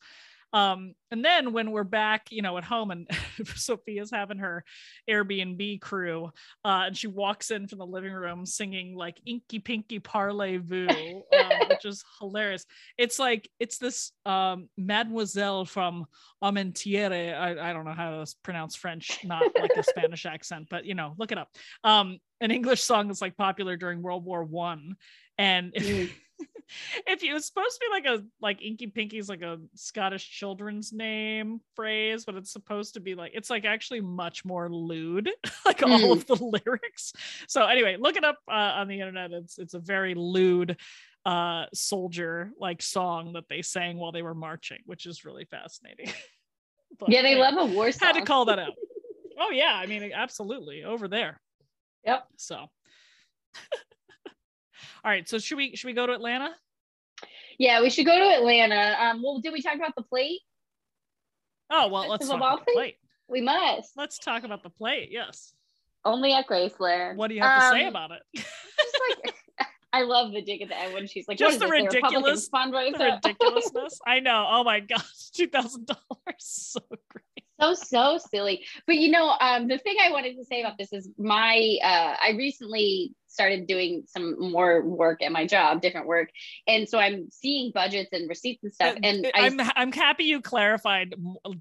um, 0.55 0.95
and 1.11 1.23
then 1.23 1.51
when 1.51 1.71
we're 1.71 1.83
back, 1.83 2.27
you 2.31 2.41
know, 2.41 2.57
at 2.57 2.63
home 2.63 2.89
and 2.89 3.09
Sophia's 3.55 4.09
having 4.09 4.37
her 4.37 4.63
Airbnb 5.09 5.81
crew, 5.81 6.31
uh, 6.63 6.83
and 6.87 6.97
she 6.97 7.07
walks 7.07 7.51
in 7.51 7.67
from 7.67 7.79
the 7.79 7.85
living 7.85 8.13
room 8.13 8.45
singing 8.45 8.95
like 8.95 9.19
Inky 9.25 9.59
Pinky 9.59 9.99
Parlez-vous, 9.99 10.87
um, 11.39 11.67
which 11.67 11.83
is 11.83 12.05
hilarious. 12.21 12.65
It's 12.97 13.19
like, 13.19 13.49
it's 13.59 13.79
this 13.79 14.13
um, 14.25 14.69
Mademoiselle 14.77 15.65
from 15.65 16.05
Armentières. 16.41 17.37
I, 17.37 17.69
I 17.69 17.73
don't 17.73 17.83
know 17.83 17.91
how 17.91 18.23
to 18.23 18.35
pronounce 18.41 18.77
French, 18.77 19.19
not 19.25 19.43
like 19.59 19.75
a 19.75 19.83
Spanish 19.89 20.25
accent, 20.25 20.67
but 20.71 20.85
you 20.85 20.95
know, 20.95 21.15
look 21.17 21.33
it 21.33 21.37
up. 21.37 21.49
Um, 21.83 22.19
an 22.39 22.51
English 22.51 22.81
song 22.81 23.07
that's 23.09 23.21
like 23.21 23.35
popular 23.35 23.75
during 23.75 24.01
World 24.01 24.23
War 24.23 24.45
One. 24.45 24.95
And 25.37 25.73
if. 25.75 26.17
if 27.07 27.23
you 27.23 27.33
was 27.33 27.45
supposed 27.45 27.75
to 27.75 27.85
be 27.87 27.91
like 27.91 28.05
a 28.05 28.23
like 28.41 28.61
Inky 28.61 28.87
Pinky's 28.87 29.29
like 29.29 29.41
a 29.41 29.59
Scottish 29.75 30.29
children's 30.29 30.91
name 30.93 31.61
phrase, 31.75 32.25
but 32.25 32.35
it's 32.35 32.51
supposed 32.51 32.95
to 32.95 32.99
be 32.99 33.15
like 33.15 33.31
it's 33.33 33.49
like 33.49 33.65
actually 33.65 34.01
much 34.01 34.45
more 34.45 34.69
lewd, 34.69 35.29
like 35.65 35.79
mm. 35.79 35.91
all 35.91 36.11
of 36.11 36.25
the 36.27 36.35
lyrics. 36.65 37.13
So 37.47 37.65
anyway, 37.65 37.97
look 37.99 38.15
it 38.15 38.23
up 38.23 38.39
uh, 38.49 38.51
on 38.51 38.87
the 38.87 38.99
internet. 38.99 39.31
It's 39.31 39.57
it's 39.57 39.73
a 39.73 39.79
very 39.79 40.13
lewd 40.15 40.77
uh 41.25 41.65
soldier 41.73 42.51
like 42.59 42.83
song 42.83 43.33
that 43.33 43.45
they 43.49 43.63
sang 43.63 43.97
while 43.97 44.11
they 44.11 44.21
were 44.21 44.35
marching, 44.35 44.79
which 44.85 45.05
is 45.05 45.25
really 45.25 45.45
fascinating. 45.45 46.11
but, 46.99 47.09
yeah, 47.09 47.21
they 47.21 47.35
love 47.35 47.55
a 47.57 47.73
war 47.73 47.91
song. 47.91 48.07
Had 48.07 48.15
to 48.19 48.25
call 48.25 48.45
that 48.45 48.59
out. 48.59 48.73
oh 49.39 49.51
yeah, 49.51 49.73
I 49.73 49.85
mean 49.85 50.11
absolutely 50.13 50.83
over 50.83 51.07
there. 51.07 51.41
Yep. 52.05 52.27
So 52.37 52.67
all 55.05 55.11
right. 55.11 55.29
So 55.29 55.37
should 55.37 55.57
we 55.57 55.75
should 55.75 55.87
we 55.87 55.93
go 55.93 56.07
to 56.07 56.13
Atlanta? 56.13 56.49
Yeah, 57.59 57.81
we 57.81 57.89
should 57.89 58.07
go 58.07 58.17
to 58.17 58.35
Atlanta. 58.35 58.97
Um, 58.99 59.21
well, 59.23 59.39
did 59.39 59.53
we 59.53 59.61
talk 59.61 59.75
about 59.75 59.93
the 59.95 60.01
plate? 60.01 60.41
Oh 61.71 61.87
well, 61.87 62.09
let's 62.09 62.27
talk 62.27 62.37
about 62.37 62.65
the 62.65 62.71
plate. 62.73 62.97
We 63.27 63.41
must. 63.41 63.91
Let's 63.95 64.17
talk 64.17 64.43
about 64.43 64.63
the 64.63 64.69
plate. 64.69 65.09
Yes. 65.11 65.53
Only 66.03 66.33
at 66.33 66.47
Graceland. 66.47 67.15
What 67.15 67.29
do 67.29 67.35
you 67.35 67.41
have 67.41 67.63
um, 67.63 67.71
to 67.71 67.79
say 67.79 67.83
um, 67.85 67.89
about 67.89 68.11
it? 68.11 68.21
just 68.35 68.99
like 69.09 69.35
I 69.93 70.01
love 70.01 70.33
the 70.33 70.41
dig 70.41 70.61
at 70.61 70.67
the 70.67 70.77
end 70.77 70.93
when 70.93 71.07
she's 71.07 71.25
like, 71.27 71.37
just 71.37 71.59
the 71.59 71.67
ridiculous, 71.67 72.49
the 72.49 73.19
ridiculousness. 73.23 73.99
I 74.05 74.19
know. 74.19 74.45
Oh 74.49 74.63
my 74.63 74.81
gosh, 74.81 75.29
two 75.33 75.47
thousand 75.47 75.85
dollars, 75.85 75.99
so 76.39 76.81
great. 76.89 77.44
So 77.61 77.73
so 77.73 78.17
silly. 78.17 78.65
But 78.85 78.97
you 78.97 79.11
know, 79.11 79.35
um, 79.39 79.67
the 79.67 79.77
thing 79.77 79.95
I 80.03 80.11
wanted 80.11 80.35
to 80.37 80.45
say 80.45 80.61
about 80.61 80.77
this 80.77 80.91
is 80.91 81.09
my 81.17 81.77
uh, 81.83 82.15
I 82.21 82.33
recently 82.37 83.13
started 83.27 83.67
doing 83.67 84.03
some 84.07 84.51
more 84.51 84.81
work 84.81 85.21
at 85.21 85.31
my 85.31 85.45
job, 85.45 85.81
different 85.81 86.07
work, 86.07 86.29
and 86.67 86.87
so 86.87 86.99
I'm 86.99 87.29
seeing 87.31 87.71
budgets 87.73 88.09
and 88.11 88.27
receipts 88.27 88.63
and 88.63 88.73
stuff. 88.73 88.95
And 89.03 89.31
I, 89.35 89.45
am 89.45 89.59
I'm, 89.59 89.71
I'm 89.75 89.91
happy 89.91 90.25
you 90.25 90.41
clarified 90.41 91.15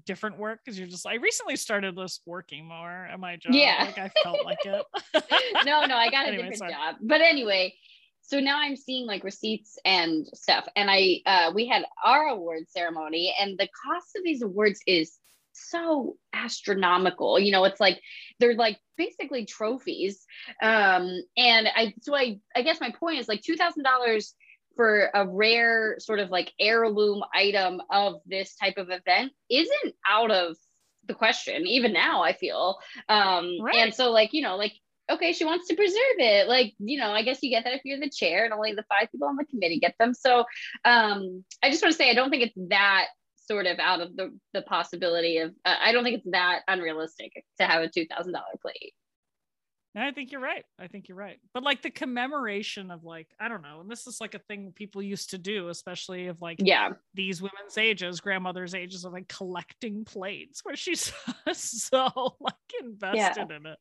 different 0.05 0.37
work 0.37 0.59
because 0.63 0.77
you're 0.77 0.87
just 0.87 1.07
I 1.07 1.15
recently 1.15 1.55
started 1.55 1.95
this 1.95 2.19
working 2.25 2.67
more 2.67 3.07
at 3.11 3.19
my 3.19 3.37
job. 3.37 3.53
Yeah, 3.53 3.75
like 3.79 3.97
I 3.97 4.11
felt 4.23 4.43
like 4.43 4.65
it. 4.65 4.85
no, 5.65 5.85
no, 5.85 5.95
I 5.95 6.09
got 6.09 6.25
a 6.25 6.29
anyway, 6.29 6.49
different 6.49 6.57
sorry. 6.57 6.73
job. 6.73 6.95
But 7.01 7.21
anyway, 7.21 7.73
so 8.21 8.39
now 8.39 8.59
I'm 8.59 8.75
seeing 8.75 9.05
like 9.05 9.23
receipts 9.23 9.77
and 9.85 10.27
stuff. 10.33 10.67
And 10.75 10.89
I 10.89 11.21
uh, 11.25 11.51
we 11.53 11.67
had 11.67 11.85
our 12.03 12.27
award 12.27 12.63
ceremony, 12.69 13.33
and 13.39 13.57
the 13.57 13.67
cost 13.67 14.15
of 14.17 14.23
these 14.23 14.41
awards 14.41 14.81
is 14.87 15.17
so 15.55 16.15
astronomical. 16.33 17.39
You 17.39 17.51
know, 17.51 17.63
it's 17.65 17.79
like 17.79 18.01
they're 18.39 18.55
like 18.55 18.79
basically 18.97 19.45
trophies. 19.45 20.25
Um, 20.61 21.21
and 21.37 21.67
I 21.67 21.93
so 22.01 22.15
I 22.15 22.39
I 22.55 22.61
guess 22.61 22.79
my 22.79 22.91
point 22.91 23.19
is 23.19 23.27
like 23.27 23.41
two 23.41 23.55
thousand 23.55 23.83
dollars 23.83 24.35
for 24.75 25.09
a 25.13 25.27
rare 25.27 25.95
sort 25.99 26.19
of 26.19 26.29
like 26.29 26.51
heirloom 26.59 27.23
item 27.33 27.81
of 27.89 28.15
this 28.25 28.55
type 28.55 28.77
of 28.77 28.89
event 28.89 29.31
isn't 29.49 29.95
out 30.09 30.31
of 30.31 30.55
the 31.07 31.13
question 31.13 31.67
even 31.67 31.93
now 31.93 32.23
i 32.23 32.33
feel 32.33 32.77
um 33.09 33.57
right. 33.61 33.75
and 33.75 33.93
so 33.93 34.11
like 34.11 34.33
you 34.33 34.41
know 34.41 34.55
like 34.57 34.73
okay 35.09 35.33
she 35.33 35.45
wants 35.45 35.67
to 35.67 35.75
preserve 35.75 36.17
it 36.17 36.47
like 36.47 36.73
you 36.79 36.97
know 36.99 37.11
i 37.11 37.21
guess 37.21 37.41
you 37.41 37.49
get 37.49 37.63
that 37.63 37.73
if 37.73 37.81
you're 37.85 37.99
the 37.99 38.09
chair 38.09 38.43
and 38.43 38.53
only 38.53 38.73
the 38.73 38.85
five 38.89 39.09
people 39.11 39.27
on 39.27 39.35
the 39.35 39.45
committee 39.45 39.79
get 39.79 39.95
them 39.99 40.13
so 40.13 40.39
um 40.83 41.43
i 41.63 41.69
just 41.69 41.83
want 41.83 41.91
to 41.91 41.97
say 41.97 42.09
i 42.09 42.13
don't 42.13 42.29
think 42.29 42.43
it's 42.43 42.69
that 42.69 43.05
sort 43.47 43.65
of 43.65 43.79
out 43.79 44.01
of 44.01 44.15
the, 44.15 44.37
the 44.53 44.61
possibility 44.63 45.37
of 45.37 45.51
uh, 45.65 45.75
i 45.81 45.91
don't 45.91 46.03
think 46.03 46.17
it's 46.17 46.31
that 46.31 46.61
unrealistic 46.67 47.31
to 47.59 47.65
have 47.65 47.83
a 47.83 47.87
$2000 47.87 48.33
plate 48.61 48.93
I 49.97 50.11
think 50.11 50.31
you're 50.31 50.41
right. 50.41 50.63
I 50.77 50.87
think 50.87 51.07
you're 51.07 51.17
right. 51.17 51.37
But 51.53 51.63
like 51.63 51.81
the 51.81 51.89
commemoration 51.89 52.91
of 52.91 53.03
like, 53.05 53.27
I 53.39 53.47
don't 53.47 53.61
know, 53.61 53.79
and 53.79 53.89
this 53.89 54.07
is 54.07 54.19
like 54.19 54.33
a 54.33 54.39
thing 54.39 54.73
people 54.75 55.01
used 55.01 55.29
to 55.29 55.37
do, 55.37 55.69
especially 55.69 56.27
of 56.27 56.41
like 56.41 56.57
yeah, 56.59 56.89
these 57.13 57.41
women's 57.41 57.77
ages, 57.77 58.19
grandmother's 58.19 58.75
ages 58.75 59.05
of 59.05 59.13
like 59.13 59.29
collecting 59.29 60.03
plates 60.03 60.61
where 60.63 60.75
she's 60.75 61.13
so 61.53 62.35
like 62.41 62.53
invested 62.81 63.47
yeah. 63.49 63.55
in 63.55 63.65
it. 63.65 63.77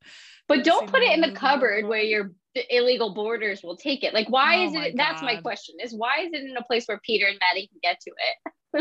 But 0.47 0.63
don't 0.63 0.89
put 0.89 1.03
it 1.03 1.13
in 1.13 1.21
the 1.21 1.33
cupboard 1.33 1.87
where 1.87 2.03
your 2.03 2.31
illegal 2.71 3.13
boarders 3.13 3.63
will 3.65 3.77
take 3.77 4.05
it. 4.05 4.15
Like 4.15 4.29
why 4.29 4.59
oh 4.59 4.67
is 4.69 4.75
it 4.75 4.97
that's 4.97 5.23
my 5.23 5.41
question 5.41 5.77
is 5.83 5.93
why 5.93 6.21
is 6.21 6.33
it 6.33 6.49
in 6.49 6.57
a 6.57 6.63
place 6.63 6.87
where 6.87 7.01
Peter 7.05 7.27
and 7.27 7.39
Maddie 7.41 7.67
can 7.67 7.81
get 7.83 7.99
to 8.01 8.13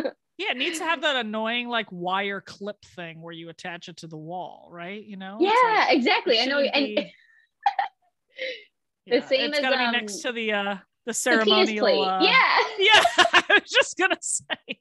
it? 0.04 0.13
yeah, 0.38 0.52
it 0.52 0.58
needs 0.58 0.80
to 0.80 0.86
have 0.86 1.02
that 1.02 1.16
annoying 1.16 1.68
like 1.68 1.88
wire 1.92 2.42
clip 2.42 2.84
thing 2.96 3.22
where 3.22 3.34
you 3.34 3.50
attach 3.50 3.88
it 3.88 3.98
to 3.98 4.08
the 4.08 4.18
wall, 4.18 4.68
right? 4.72 5.04
You 5.04 5.18
know? 5.18 5.38
Yeah, 5.40 5.52
like, 5.78 5.96
exactly. 5.96 6.40
I 6.40 6.46
know. 6.46 6.60
And 6.60 6.98
the 9.08 9.22
same 9.22 9.50
it's 9.50 9.60
as 9.60 9.62
gotta 9.62 9.80
um, 9.80 9.92
be 9.92 10.00
next 10.00 10.22
to 10.22 10.32
the 10.32 10.54
uh 10.54 10.75
the 11.06 11.13
ceremonial. 11.13 11.86
The 11.86 11.94
uh, 11.94 12.24
yeah. 12.24 12.58
Yeah. 12.80 13.04
I 13.18 13.44
was 13.50 13.70
just 13.70 13.98
gonna 13.98 14.18
say, 14.20 14.80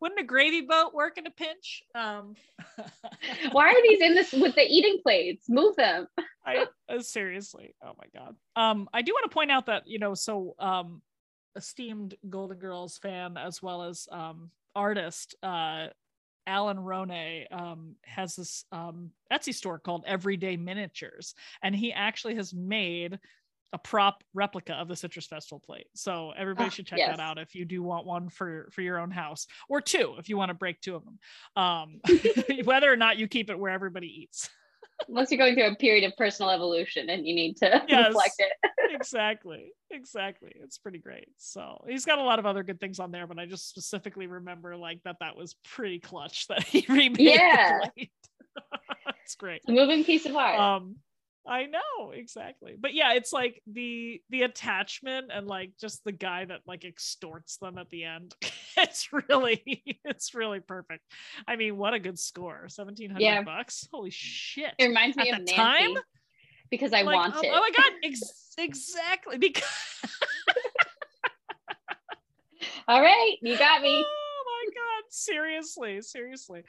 wouldn't 0.00 0.20
a 0.20 0.24
gravy 0.24 0.62
boat 0.62 0.92
work 0.92 1.16
in 1.16 1.26
a 1.26 1.30
pinch? 1.30 1.82
Um 1.94 2.34
why 3.52 3.68
are 3.68 3.82
these 3.82 4.00
in 4.00 4.16
this 4.16 4.32
with 4.32 4.56
the 4.56 4.62
eating 4.62 4.98
plates? 5.02 5.48
Move 5.48 5.76
them. 5.76 6.08
I 6.44 6.66
uh, 6.88 7.00
seriously. 7.00 7.76
Oh 7.84 7.92
my 7.96 8.06
god. 8.20 8.34
Um, 8.56 8.88
I 8.92 9.02
do 9.02 9.12
want 9.12 9.30
to 9.30 9.34
point 9.34 9.52
out 9.52 9.66
that, 9.66 9.84
you 9.86 10.00
know, 10.00 10.14
so 10.14 10.56
um 10.58 11.02
esteemed 11.54 12.16
Golden 12.28 12.58
Girls 12.58 12.98
fan 12.98 13.36
as 13.36 13.62
well 13.62 13.82
as 13.82 14.08
um 14.10 14.50
artist 14.74 15.34
uh 15.42 15.88
Alan 16.48 16.80
Rone 16.80 17.44
um, 17.52 17.94
has 18.04 18.34
this 18.34 18.64
um, 18.72 19.10
Etsy 19.30 19.54
store 19.54 19.78
called 19.78 20.04
Everyday 20.06 20.56
Miniatures, 20.56 21.34
and 21.62 21.76
he 21.76 21.92
actually 21.92 22.36
has 22.36 22.54
made 22.54 23.18
a 23.74 23.78
prop 23.78 24.24
replica 24.32 24.72
of 24.72 24.88
the 24.88 24.96
Citrus 24.96 25.26
Festival 25.26 25.60
plate. 25.60 25.88
So 25.94 26.32
everybody 26.36 26.68
ah, 26.68 26.70
should 26.70 26.86
check 26.86 26.98
yes. 26.98 27.16
that 27.16 27.22
out 27.22 27.38
if 27.38 27.54
you 27.54 27.66
do 27.66 27.82
want 27.82 28.06
one 28.06 28.30
for 28.30 28.70
for 28.72 28.80
your 28.80 28.98
own 28.98 29.10
house, 29.10 29.46
or 29.68 29.82
two 29.82 30.14
if 30.18 30.30
you 30.30 30.38
want 30.38 30.48
to 30.48 30.54
break 30.54 30.80
two 30.80 30.96
of 30.96 31.04
them. 31.04 31.18
Um, 31.54 32.00
whether 32.64 32.90
or 32.90 32.96
not 32.96 33.18
you 33.18 33.28
keep 33.28 33.50
it 33.50 33.58
where 33.58 33.70
everybody 33.70 34.22
eats 34.22 34.48
unless 35.06 35.30
you're 35.30 35.38
going 35.38 35.54
through 35.54 35.70
a 35.70 35.74
period 35.76 36.04
of 36.04 36.16
personal 36.16 36.50
evolution 36.50 37.08
and 37.10 37.26
you 37.26 37.34
need 37.34 37.56
to 37.58 37.82
yes, 37.88 38.08
reflect 38.08 38.34
it. 38.38 38.52
exactly. 38.94 39.72
Exactly. 39.90 40.52
It's 40.62 40.78
pretty 40.78 40.98
great. 40.98 41.28
So 41.36 41.84
he's 41.88 42.04
got 42.04 42.18
a 42.18 42.22
lot 42.22 42.38
of 42.38 42.46
other 42.46 42.62
good 42.62 42.80
things 42.80 42.98
on 42.98 43.10
there, 43.10 43.26
but 43.26 43.38
I 43.38 43.46
just 43.46 43.68
specifically 43.68 44.26
remember 44.26 44.76
like 44.76 45.02
that 45.04 45.16
that 45.20 45.36
was 45.36 45.54
pretty 45.64 45.98
clutch 45.98 46.46
that 46.48 46.62
he 46.64 46.84
remade. 46.88 47.20
Yeah. 47.20 47.80
it's 47.96 49.34
great. 49.36 49.62
A 49.68 49.72
moving 49.72 50.04
piece 50.04 50.26
of 50.26 50.34
art. 50.34 50.58
Um 50.58 50.96
I 51.46 51.64
know 51.64 52.10
exactly. 52.12 52.76
But 52.78 52.94
yeah, 52.94 53.14
it's 53.14 53.32
like 53.32 53.62
the 53.66 54.20
the 54.30 54.42
attachment 54.42 55.30
and 55.32 55.46
like 55.46 55.72
just 55.80 56.04
the 56.04 56.12
guy 56.12 56.44
that 56.44 56.60
like 56.66 56.84
extorts 56.84 57.56
them 57.56 57.78
at 57.78 57.88
the 57.90 58.04
end. 58.04 58.34
it's 58.76 59.12
really 59.12 59.82
it's 60.04 60.34
really 60.34 60.60
perfect. 60.60 61.02
I 61.46 61.56
mean, 61.56 61.76
what 61.76 61.94
a 61.94 61.98
good 61.98 62.18
score. 62.18 62.68
1700 62.74 63.20
yeah. 63.20 63.42
bucks. 63.42 63.88
Holy 63.92 64.10
shit. 64.10 64.72
It 64.78 64.88
reminds 64.88 65.16
me 65.16 65.30
at 65.30 65.40
of 65.40 65.46
Nancy 65.46 65.54
time 65.54 65.94
because 66.70 66.92
I 66.92 67.02
like, 67.02 67.14
want 67.14 67.34
oh, 67.36 67.40
it. 67.40 67.50
Oh 67.52 67.60
my 67.60 67.70
god, 67.76 67.92
ex- 68.04 68.54
exactly 68.58 69.38
because 69.38 69.64
All 72.86 73.02
right, 73.02 73.36
you 73.42 73.58
got 73.58 73.82
me. 73.82 74.02
Oh 74.02 74.44
my 74.46 74.70
god, 74.74 75.04
seriously, 75.10 76.00
seriously. 76.00 76.62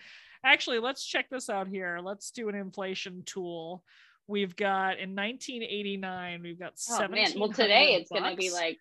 Actually, 0.44 0.80
let's 0.80 1.06
check 1.06 1.30
this 1.30 1.50
out 1.50 1.68
here. 1.68 2.00
Let's 2.02 2.32
do 2.32 2.50
an 2.50 2.56
inflation 2.56 3.24
tool. 3.26 3.84
We've 4.30 4.56
got 4.56 5.00
in 5.00 5.16
1989, 5.16 6.44
we've 6.44 6.60
got 6.60 6.74
oh, 6.92 7.08
man. 7.08 7.32
Well, 7.36 7.50
today 7.50 7.96
it's 7.96 8.12
going 8.12 8.30
to 8.30 8.36
be 8.36 8.52
like 8.52 8.78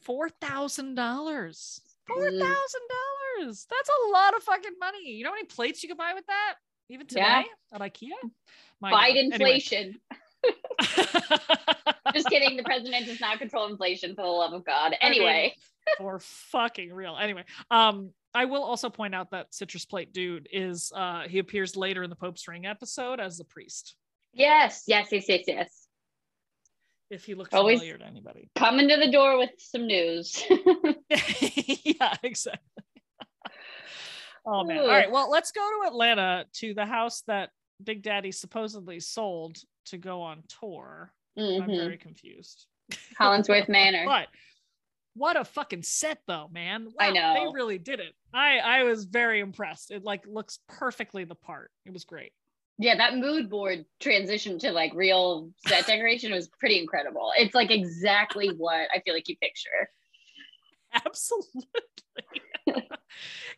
four 0.00 0.30
thousand 0.30 0.94
dollars. 0.94 1.82
Four 2.06 2.30
thousand 2.30 2.40
dollars. 2.40 3.66
That's 3.68 3.90
a 3.90 4.10
lot 4.10 4.34
of 4.34 4.42
fucking 4.42 4.78
money. 4.80 5.10
You 5.10 5.24
know 5.24 5.30
how 5.30 5.34
many 5.34 5.44
plates 5.44 5.82
you 5.82 5.90
could 5.90 5.98
buy 5.98 6.12
with 6.14 6.24
that? 6.28 6.54
Even 6.88 7.06
today 7.06 7.20
yeah. 7.20 7.42
at 7.74 7.82
IKEA. 7.82 8.08
My 8.80 8.90
Fight 8.90 9.16
inflation. 9.16 9.96
Just 12.14 12.30
kidding. 12.30 12.56
The 12.56 12.62
president 12.64 13.04
does 13.04 13.20
not 13.20 13.38
control 13.38 13.66
inflation 13.66 14.14
for 14.14 14.22
the 14.22 14.28
love 14.28 14.54
of 14.54 14.64
God. 14.64 14.94
Anyway. 15.02 15.54
for 15.98 16.20
fucking 16.20 16.90
real. 16.90 17.18
Anyway, 17.20 17.44
um, 17.70 18.12
I 18.34 18.46
will 18.46 18.62
also 18.64 18.90
point 18.90 19.14
out 19.14 19.30
that 19.30 19.54
Citrus 19.54 19.84
Plate 19.84 20.12
Dude 20.12 20.48
is 20.52 20.92
uh 20.94 21.22
he 21.28 21.38
appears 21.38 21.76
later 21.76 22.02
in 22.02 22.10
the 22.10 22.16
Pope's 22.16 22.46
Ring 22.48 22.66
episode 22.66 23.20
as 23.20 23.36
the 23.38 23.44
priest. 23.44 23.96
Yes, 24.32 24.82
yes, 24.86 25.08
yes, 25.12 25.24
yes, 25.28 25.44
yes. 25.46 25.86
If 27.10 27.24
he 27.24 27.34
looks 27.34 27.54
Always 27.54 27.78
familiar 27.78 27.98
to 27.98 28.06
anybody. 28.06 28.50
Coming 28.56 28.88
to 28.88 28.96
the 28.96 29.10
door 29.10 29.38
with 29.38 29.50
some 29.58 29.86
news. 29.86 30.42
yeah, 31.84 32.14
exactly. 32.22 32.82
oh 34.46 34.64
man. 34.64 34.78
All 34.78 34.88
right. 34.88 35.10
Well, 35.10 35.30
let's 35.30 35.52
go 35.52 35.60
to 35.60 35.88
Atlanta 35.88 36.46
to 36.54 36.74
the 36.74 36.86
house 36.86 37.22
that 37.28 37.50
Big 37.82 38.02
Daddy 38.02 38.32
supposedly 38.32 38.98
sold 39.00 39.58
to 39.86 39.98
go 39.98 40.22
on 40.22 40.42
tour. 40.60 41.12
I'm 41.36 41.62
Mhm. 41.62 41.76
very 41.76 41.98
confused. 41.98 42.66
Hollingsworth 43.18 43.68
Manor. 43.68 44.04
But 44.06 44.28
what 45.14 45.36
a 45.36 45.44
fucking 45.44 45.82
set 45.82 46.18
though, 46.26 46.48
man. 46.52 46.88
I 46.98 47.10
know. 47.10 47.34
They 47.34 47.54
really 47.54 47.78
did 47.78 48.00
it. 48.00 48.14
I 48.32 48.58
I 48.58 48.82
was 48.82 49.04
very 49.04 49.40
impressed. 49.40 49.90
It 49.90 50.04
like 50.04 50.26
looks 50.26 50.58
perfectly 50.68 51.24
the 51.24 51.34
part. 51.34 51.70
It 51.86 51.92
was 51.92 52.04
great. 52.04 52.32
Yeah, 52.78 52.96
that 52.96 53.16
mood 53.16 53.48
board 53.48 53.84
transition 54.00 54.58
to 54.60 54.72
like 54.72 54.92
real 54.94 55.50
set 55.66 55.86
decoration 55.86 56.32
was 56.32 56.48
pretty 56.48 56.78
incredible. 56.78 57.32
It's 57.36 57.54
like 57.54 57.70
exactly 57.70 58.48
what 58.48 58.88
I 58.94 59.00
feel 59.04 59.14
like 59.14 59.28
you 59.28 59.36
picture. 59.36 59.90
Absolutely. 61.06 61.64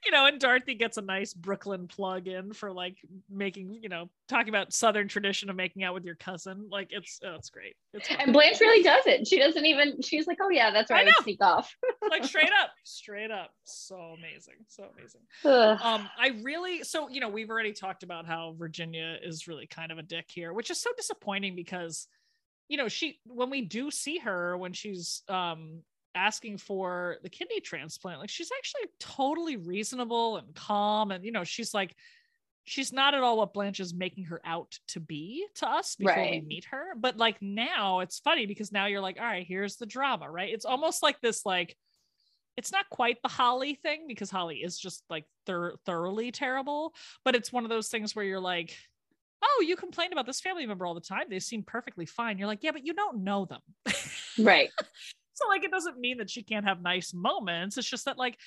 You 0.04 0.10
know, 0.12 0.26
and 0.26 0.38
Dorothy 0.38 0.74
gets 0.74 0.96
a 0.96 1.02
nice 1.02 1.32
Brooklyn 1.32 1.88
plug 1.88 2.28
in 2.28 2.52
for 2.52 2.72
like 2.72 2.98
making, 3.30 3.78
you 3.82 3.88
know, 3.88 4.10
talking 4.28 4.48
about 4.48 4.72
Southern 4.72 5.08
tradition 5.08 5.50
of 5.50 5.56
making 5.56 5.84
out 5.84 5.94
with 5.94 6.04
your 6.04 6.14
cousin. 6.14 6.68
Like 6.70 6.88
it's, 6.90 7.20
oh, 7.24 7.34
it's 7.34 7.50
great. 7.50 7.74
It's 7.92 8.08
And 8.18 8.32
Blanche 8.32 8.60
really 8.60 8.82
does 8.82 9.06
it. 9.06 9.26
She 9.26 9.38
doesn't 9.38 9.64
even, 9.64 10.00
she's 10.02 10.26
like, 10.26 10.38
oh 10.42 10.50
yeah, 10.50 10.70
that's 10.70 10.90
right. 10.90 11.06
I 11.06 11.10
I, 11.10 11.22
sneak 11.22 11.42
off. 11.42 11.74
like 12.10 12.24
straight 12.24 12.50
up, 12.62 12.70
straight 12.84 13.30
up. 13.30 13.50
So 13.64 13.96
amazing. 13.96 14.54
So 14.68 14.84
amazing. 14.96 15.22
Ugh. 15.44 15.78
Um, 15.82 16.08
I 16.18 16.40
really, 16.42 16.82
so, 16.82 17.08
you 17.08 17.20
know, 17.20 17.28
we've 17.28 17.50
already 17.50 17.72
talked 17.72 18.02
about 18.02 18.26
how 18.26 18.54
Virginia 18.58 19.16
is 19.22 19.46
really 19.46 19.66
kind 19.66 19.92
of 19.92 19.98
a 19.98 20.02
dick 20.02 20.26
here, 20.28 20.52
which 20.52 20.70
is 20.70 20.80
so 20.80 20.90
disappointing 20.96 21.56
because, 21.56 22.08
you 22.68 22.76
know, 22.76 22.88
she, 22.88 23.20
when 23.26 23.50
we 23.50 23.62
do 23.62 23.90
see 23.90 24.18
her, 24.18 24.56
when 24.56 24.72
she's, 24.72 25.22
um, 25.28 25.82
asking 26.16 26.58
for 26.58 27.18
the 27.22 27.28
kidney 27.28 27.60
transplant. 27.60 28.20
Like 28.20 28.30
she's 28.30 28.50
actually 28.56 28.88
totally 28.98 29.56
reasonable 29.56 30.38
and 30.38 30.54
calm 30.54 31.10
and 31.10 31.24
you 31.24 31.32
know 31.32 31.44
she's 31.44 31.74
like 31.74 31.94
she's 32.64 32.92
not 32.92 33.14
at 33.14 33.22
all 33.22 33.36
what 33.36 33.54
blanche 33.54 33.78
is 33.78 33.94
making 33.94 34.24
her 34.24 34.40
out 34.44 34.78
to 34.88 34.98
be 34.98 35.46
to 35.54 35.68
us 35.68 35.94
before 35.94 36.28
we 36.30 36.40
meet 36.40 36.64
her. 36.66 36.94
But 36.96 37.16
like 37.16 37.40
now 37.40 38.00
it's 38.00 38.18
funny 38.18 38.46
because 38.46 38.72
now 38.72 38.86
you're 38.86 39.00
like 39.00 39.18
all 39.18 39.24
right 39.26 39.46
here's 39.46 39.76
the 39.76 39.86
drama 39.86 40.30
right? 40.30 40.52
It's 40.52 40.64
almost 40.64 41.02
like 41.02 41.20
this 41.20 41.46
like 41.46 41.76
it's 42.56 42.72
not 42.72 42.88
quite 42.90 43.18
the 43.22 43.28
holly 43.28 43.74
thing 43.74 44.06
because 44.08 44.30
holly 44.30 44.56
is 44.56 44.78
just 44.78 45.04
like 45.10 45.26
thor- 45.44 45.74
thoroughly 45.84 46.32
terrible 46.32 46.94
but 47.22 47.34
it's 47.34 47.52
one 47.52 47.64
of 47.64 47.68
those 47.68 47.88
things 47.88 48.16
where 48.16 48.24
you're 48.24 48.40
like 48.40 48.74
oh 49.42 49.64
you 49.66 49.76
complain 49.76 50.12
about 50.12 50.24
this 50.26 50.40
family 50.40 50.66
member 50.66 50.86
all 50.86 50.94
the 50.94 51.00
time. 51.00 51.26
They 51.28 51.38
seem 51.38 51.62
perfectly 51.62 52.06
fine. 52.06 52.38
You're 52.38 52.48
like 52.48 52.62
yeah 52.62 52.72
but 52.72 52.86
you 52.86 52.94
don't 52.94 53.22
know 53.24 53.44
them. 53.44 53.60
Right. 54.38 54.70
so 55.36 55.48
like 55.48 55.62
it 55.64 55.70
doesn't 55.70 55.98
mean 56.00 56.18
that 56.18 56.28
she 56.30 56.42
can't 56.42 56.66
have 56.66 56.82
nice 56.82 57.14
moments. 57.14 57.78
It's 57.78 57.88
just 57.88 58.06
that 58.06 58.18
like 58.18 58.38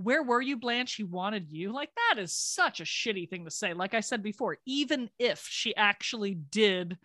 where 0.00 0.22
were 0.22 0.40
you, 0.40 0.56
Blanche? 0.56 0.94
He 0.94 1.02
wanted 1.02 1.50
you. 1.50 1.72
Like 1.72 1.90
that 2.10 2.20
is 2.22 2.32
such 2.32 2.80
a 2.80 2.84
shitty 2.84 3.28
thing 3.28 3.44
to 3.46 3.50
say. 3.50 3.74
Like 3.74 3.94
I 3.94 4.00
said 4.00 4.22
before, 4.22 4.58
even 4.64 5.10
if 5.18 5.44
she 5.50 5.74
actually 5.74 6.34
did 6.36 6.96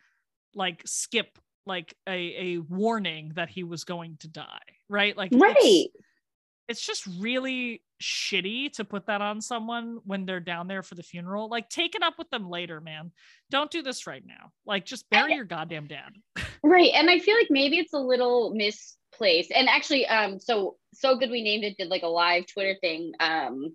like 0.54 0.84
skip 0.86 1.40
like 1.66 1.96
a, 2.08 2.12
a 2.12 2.58
warning 2.60 3.32
that 3.36 3.50
he 3.50 3.64
was 3.64 3.84
going 3.84 4.18
to 4.20 4.28
die, 4.28 4.60
right? 4.90 5.18
Like 5.18 5.32
it's- 5.34 5.42
Right. 5.56 5.88
it's 6.68 6.86
just 6.86 7.08
really 7.20 7.82
shitty 8.02 8.72
to 8.74 8.84
put 8.86 9.08
that 9.08 9.22
on 9.22 9.42
someone 9.42 9.98
when 10.06 10.26
they're 10.28 10.40
down 10.42 10.68
there 10.68 10.84
for 10.84 10.94
the 10.96 11.02
funeral. 11.04 11.48
Like, 11.50 11.70
take 11.70 11.96
it 11.96 12.04
up 12.04 12.20
with 12.20 12.30
them 12.30 12.50
later, 12.50 12.80
man. 12.82 13.12
Don't 13.50 13.72
do 13.72 13.82
this 13.82 14.06
right 14.06 14.24
now. 14.26 14.52
Like, 14.66 14.86
just 14.86 15.10
bury 15.10 15.34
your 15.36 15.46
goddamn 15.46 15.88
dad. 15.88 16.12
Right. 16.66 16.92
And 16.94 17.10
I 17.10 17.20
feel 17.20 17.36
like 17.36 17.50
maybe 17.50 17.78
it's 17.78 17.92
a 17.92 18.00
little 18.00 18.52
misplaced. 19.14 19.52
And 19.52 19.70
actually, 19.70 20.06
um, 20.08 20.40
so 20.40 20.78
so 20.94 21.18
good 21.18 21.32
we 21.32 21.44
named 21.44 21.64
it 21.64 21.78
did 21.78 21.90
like 21.90 22.04
a 22.04 22.08
live 22.08 22.46
Twitter 22.48 22.76
thing 22.82 23.14
um 23.20 23.74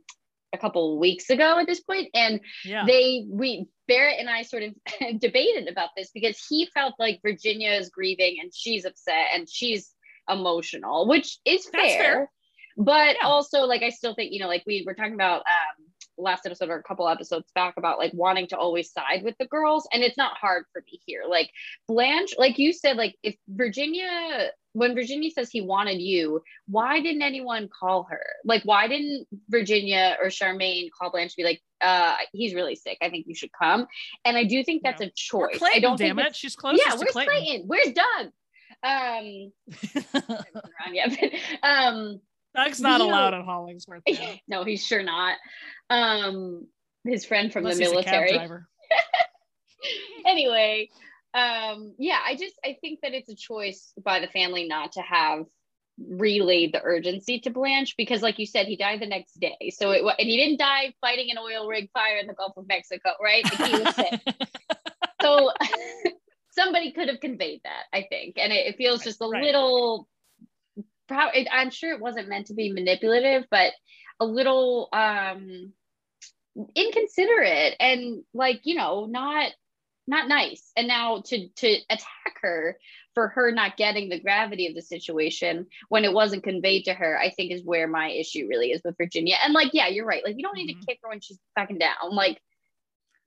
a 0.55 0.59
couple 0.59 0.99
weeks 0.99 1.29
ago 1.31 1.59
at 1.59 1.67
this 1.67 1.81
point. 1.81 2.09
And 2.15 2.41
Yeah. 2.65 2.85
they 2.87 3.27
we 3.29 3.67
Barrett 3.87 4.19
and 4.19 4.31
I 4.31 4.43
sort 4.43 4.63
of 4.63 4.75
debated 5.21 5.69
about 5.69 5.91
this 5.97 6.11
because 6.13 6.43
he 6.49 6.69
felt 6.73 6.95
like 6.99 7.21
Virginia 7.23 7.73
is 7.73 7.91
grieving 7.91 8.37
and 8.41 8.53
she's 8.55 8.85
upset 8.85 9.27
and 9.35 9.49
she's 9.49 9.95
emotional, 10.29 11.09
which 11.09 11.39
is 11.45 11.67
fair. 11.67 11.99
Fair. 11.99 12.31
But 12.77 13.17
Yeah. 13.21 13.27
also, 13.27 13.63
like, 13.63 13.83
I 13.83 13.89
still 13.91 14.15
think, 14.15 14.33
you 14.33 14.39
know, 14.41 14.47
like 14.47 14.63
we 14.67 14.85
were 14.87 14.95
talking 14.95 15.15
about 15.15 15.39
um 15.41 15.87
last 16.19 16.45
episode 16.45 16.69
or 16.69 16.77
a 16.77 16.83
couple 16.83 17.09
episodes 17.09 17.51
back 17.55 17.75
about 17.77 17.99
like 17.99 18.13
wanting 18.13 18.47
to 18.49 18.57
always 18.59 18.93
side 18.93 19.23
with 19.25 19.37
the 19.39 19.47
girls. 19.47 19.89
And 19.93 20.03
it's 20.03 20.17
not 20.17 20.37
hard 20.37 20.65
for 20.73 20.83
me 20.91 21.01
here. 21.07 21.23
Like 21.29 21.51
Blanche, 21.87 22.35
like 22.39 22.59
you 22.59 22.73
said, 22.73 22.97
like 22.97 23.15
if 23.23 23.37
Virginia 23.49 24.51
when 24.75 24.95
Virginia 24.95 25.31
says 25.31 25.51
he 25.51 25.61
wanted 25.61 26.01
you, 26.01 26.41
why 26.69 27.01
didn't 27.01 27.23
anyone 27.23 27.69
call 27.69 28.07
her? 28.11 28.23
Like, 28.45 28.63
why 28.65 28.87
didn't 28.87 29.27
Virginia 29.49 30.17
or 30.23 30.29
Charmaine 30.29 30.89
call 30.97 31.11
Blanche 31.11 31.33
to 31.33 31.37
be 31.39 31.43
like, 31.43 31.61
uh, 31.81 32.15
he's 32.33 32.55
really 32.55 32.77
sick. 32.77 32.97
I 33.03 33.09
think 33.11 33.27
you 33.27 33.35
should 33.35 33.51
come. 33.61 33.87
And 34.25 34.37
I 34.37 34.45
do 34.45 34.63
think 34.63 34.83
that's 34.85 35.01
Yeah. 35.01 35.07
a 35.09 35.37
Or 35.37 35.49
choice. 35.49 35.59
Clayton, 35.59 35.79
I 35.79 35.81
don't 35.81 35.97
damn 35.99 36.17
think 36.17 36.19
it. 36.19 36.31
it's- 36.31 36.37
She's 36.37 36.55
close 36.55 36.79
yeah, 36.85 36.95
where's 36.95 37.11
Clayton. 37.11 37.35
Clayton? 37.35 37.67
Where's 37.67 37.93
Doug? 37.93 38.27
Um, 38.85 39.53
hasn't 39.73 40.55
around 40.55 40.95
yet, 40.95 41.19
but, 41.19 41.69
um, 41.69 42.21
Doug's 42.65 42.81
not 42.81 43.01
You 43.01 43.07
know- 43.07 43.13
allowed 43.13 43.35
at 43.35 43.45
Hollingsworth. 43.45 44.03
no, 44.49 44.65
he's 44.65 44.85
sure 44.87 45.03
not. 45.03 45.37
Um, 45.91 46.67
his 47.05 47.25
friend 47.25 47.53
from 47.53 47.65
Unless 47.65 47.79
the 47.79 47.85
he's 47.85 47.93
a 47.93 48.03
cab 48.03 48.13
military. 48.13 48.33
driver. 48.39 48.69
anyway, 50.27 50.89
um, 51.35 51.95
yeah, 51.99 52.19
I 52.27 52.37
just 52.37 52.55
I 52.65 52.77
think 52.81 53.01
that 53.03 53.15
it's 53.15 53.29
a 53.29 53.37
choice 53.37 53.93
by 54.03 54.21
the 54.21 54.27
family 54.29 54.67
not 54.67 54.93
to 54.93 55.03
have 55.03 55.45
relayed 56.09 56.73
the 56.73 56.81
urgency 56.83 57.41
to 57.41 57.51
Blanche 57.51 57.95
because, 57.97 58.23
like 58.23 58.39
you 58.39 58.47
said, 58.47 58.67
he 58.67 58.77
died 58.77 59.01
the 59.01 59.07
next 59.07 59.39
day. 59.41 59.73
So 59.77 59.91
it 59.93 60.03
and 60.03 60.29
he 60.29 60.37
didn't 60.37 60.59
die 60.59 60.95
fighting 61.01 61.29
an 61.31 61.39
oil 61.39 61.67
rig 61.69 61.91
fire 61.93 62.19
in 62.19 62.27
the 62.27 62.35
Gulf 62.35 62.57
of 62.57 62.67
Mexico, 62.69 63.11
right? 63.23 63.45
Like, 63.45 63.71
he 63.71 63.79
was 63.83 63.95
sick. 63.95 64.21
so 65.23 65.51
somebody 66.51 66.93
could 66.93 67.09
have 67.09 67.21
conveyed 67.21 67.61
that, 67.65 67.85
I 67.93 68.07
think, 68.09 68.37
and 68.39 68.53
it, 68.53 68.67
it 68.67 68.77
feels 68.77 69.03
just 69.05 69.21
a 69.21 69.27
Right. 69.27 69.43
little. 69.45 70.09
Prob- 71.09 71.35
it, 71.35 71.49
I'm 71.51 71.71
sure 71.71 71.93
it 71.93 72.01
wasn't 72.01 72.29
meant 72.29 72.49
to 72.49 72.55
be 72.55 72.73
manipulative, 72.73 73.45
but 73.51 73.73
a 74.21 74.25
little 74.27 74.89
um 74.93 75.73
inconsiderate 76.75 77.77
and 77.79 78.25
like 78.35 78.61
you 78.65 78.75
know 78.75 79.07
not 79.07 79.53
not 80.07 80.29
nice. 80.29 80.73
And 80.77 80.89
now 80.89 81.23
to 81.27 81.49
to 81.49 81.77
attack 81.91 82.39
her 82.43 82.79
for 83.15 83.29
her 83.29 83.51
not 83.53 83.77
getting 83.77 84.09
the 84.09 84.21
gravity 84.21 84.67
of 84.69 84.75
the 84.75 84.83
situation 84.83 85.67
when 85.89 86.05
it 86.05 86.13
wasn't 86.13 86.45
conveyed 86.45 86.85
to 86.85 86.95
her 86.95 87.19
i 87.19 87.31
think 87.31 87.51
is 87.53 87.65
where 87.65 87.89
my 87.89 88.11
issue 88.11 88.47
really 88.49 88.71
is 88.71 88.81
with 88.85 88.97
virginia. 88.97 89.37
And 89.45 89.53
like 89.55 89.71
yeah 89.75 89.89
you're 89.89 90.07
right. 90.07 90.25
Like 90.25 90.37
you 90.37 90.43
don't 90.45 90.57
need 90.57 90.71
Mhm. 90.75 90.81
to 90.81 90.87
kick 90.87 91.01
her 91.03 91.09
when 91.11 91.21
she's 91.21 91.39
fucking 91.59 91.79
down. 91.79 92.13
Like 92.13 92.41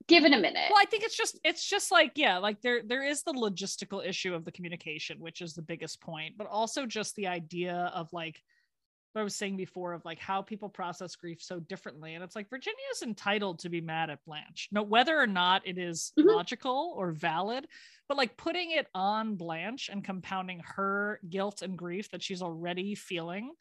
give 0.08 0.24
it 0.24 0.32
a 0.32 0.38
minute. 0.38 0.68
Well 0.70 0.78
i 0.80 0.84
think 0.86 1.04
it's 1.04 1.16
just 1.16 1.38
it's 1.44 1.66
just 1.68 1.90
like 1.90 2.12
yeah 2.16 2.38
like 2.38 2.60
there 2.60 2.82
there 2.84 3.04
is 3.04 3.22
the 3.22 3.32
logistical 3.32 4.04
issue 4.06 4.34
of 4.34 4.44
the 4.44 4.52
communication 4.52 5.18
which 5.20 5.40
is 5.40 5.54
the 5.54 5.62
biggest 5.62 6.00
point 6.00 6.34
but 6.36 6.46
also 6.46 6.86
just 6.86 7.14
the 7.16 7.26
idea 7.28 7.90
of 7.94 8.12
like 8.12 8.40
what 9.12 9.20
i 9.20 9.24
was 9.24 9.34
saying 9.36 9.56
before 9.56 9.92
of 9.92 10.04
like 10.04 10.18
how 10.18 10.40
people 10.40 10.68
process 10.70 11.14
grief 11.16 11.42
so 11.42 11.60
differently. 11.60 12.14
And 12.14 12.24
it's 12.24 12.34
like 12.34 12.48
virginia 12.48 12.78
is 12.94 13.02
entitled 13.02 13.58
to 13.60 13.68
be 13.68 13.80
mad 13.82 14.08
at 14.08 14.24
blanche. 14.24 14.68
No 14.72 14.82
whether 14.82 15.18
or 15.18 15.26
not 15.26 15.66
it 15.66 15.76
is 15.78 16.12
Mhm. 16.18 16.34
logical 16.34 16.94
or 16.96 17.12
valid 17.12 17.66
but 18.08 18.16
like 18.16 18.36
putting 18.36 18.70
it 18.72 18.86
on 18.94 19.36
blanche 19.36 19.90
and 19.90 20.02
compounding 20.04 20.60
her 20.64 21.20
guilt 21.28 21.62
and 21.62 21.76
grief 21.76 22.10
that 22.10 22.22
she's 22.22 22.42
already 22.42 22.94
feeling 22.94 23.52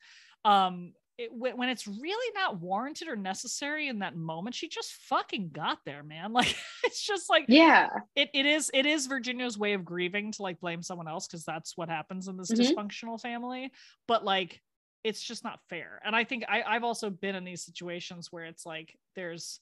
um 0.45 0.93
it, 1.17 1.29
when 1.31 1.57
when 1.57 1.69
it's 1.69 1.87
really 1.87 2.33
not 2.33 2.59
warranted 2.59 3.07
or 3.07 3.15
necessary 3.15 3.87
in 3.87 3.99
that 3.99 4.15
moment 4.15 4.55
she 4.55 4.67
just 4.67 4.93
fucking 4.93 5.49
got 5.51 5.79
there 5.85 6.03
man. 6.03 6.33
Like 6.41 6.55
it's 6.83 7.01
just 7.01 7.29
like 7.29 7.45
yeah. 7.47 7.89
it, 8.15 8.29
it 8.33 8.45
is 8.45 8.71
it 8.73 8.85
is 8.85 9.05
virginia's 9.07 9.57
way 9.57 9.73
of 9.73 9.85
grieving 9.85 10.31
to 10.33 10.41
like 10.41 10.59
blame 10.59 10.81
someone 10.81 11.07
else 11.07 11.27
because 11.27 11.43
that's 11.45 11.77
what 11.77 11.89
happens 11.89 12.27
in 12.27 12.37
this 12.37 12.51
Mhm. 12.51 12.59
dysfunctional 12.75 13.19
family. 13.21 13.71
But 14.07 14.23
like 14.23 14.61
it's 15.03 15.21
just 15.21 15.43
not 15.43 15.59
fair. 15.69 15.99
And 16.05 16.15
i 16.15 16.23
think 16.23 16.43
I, 16.47 16.63
i've 16.63 16.83
also 16.83 17.09
been 17.09 17.35
in 17.35 17.43
these 17.43 17.63
situations 17.65 18.27
where 18.31 18.45
it's 18.45 18.65
like 18.65 18.97
there's 19.15 19.59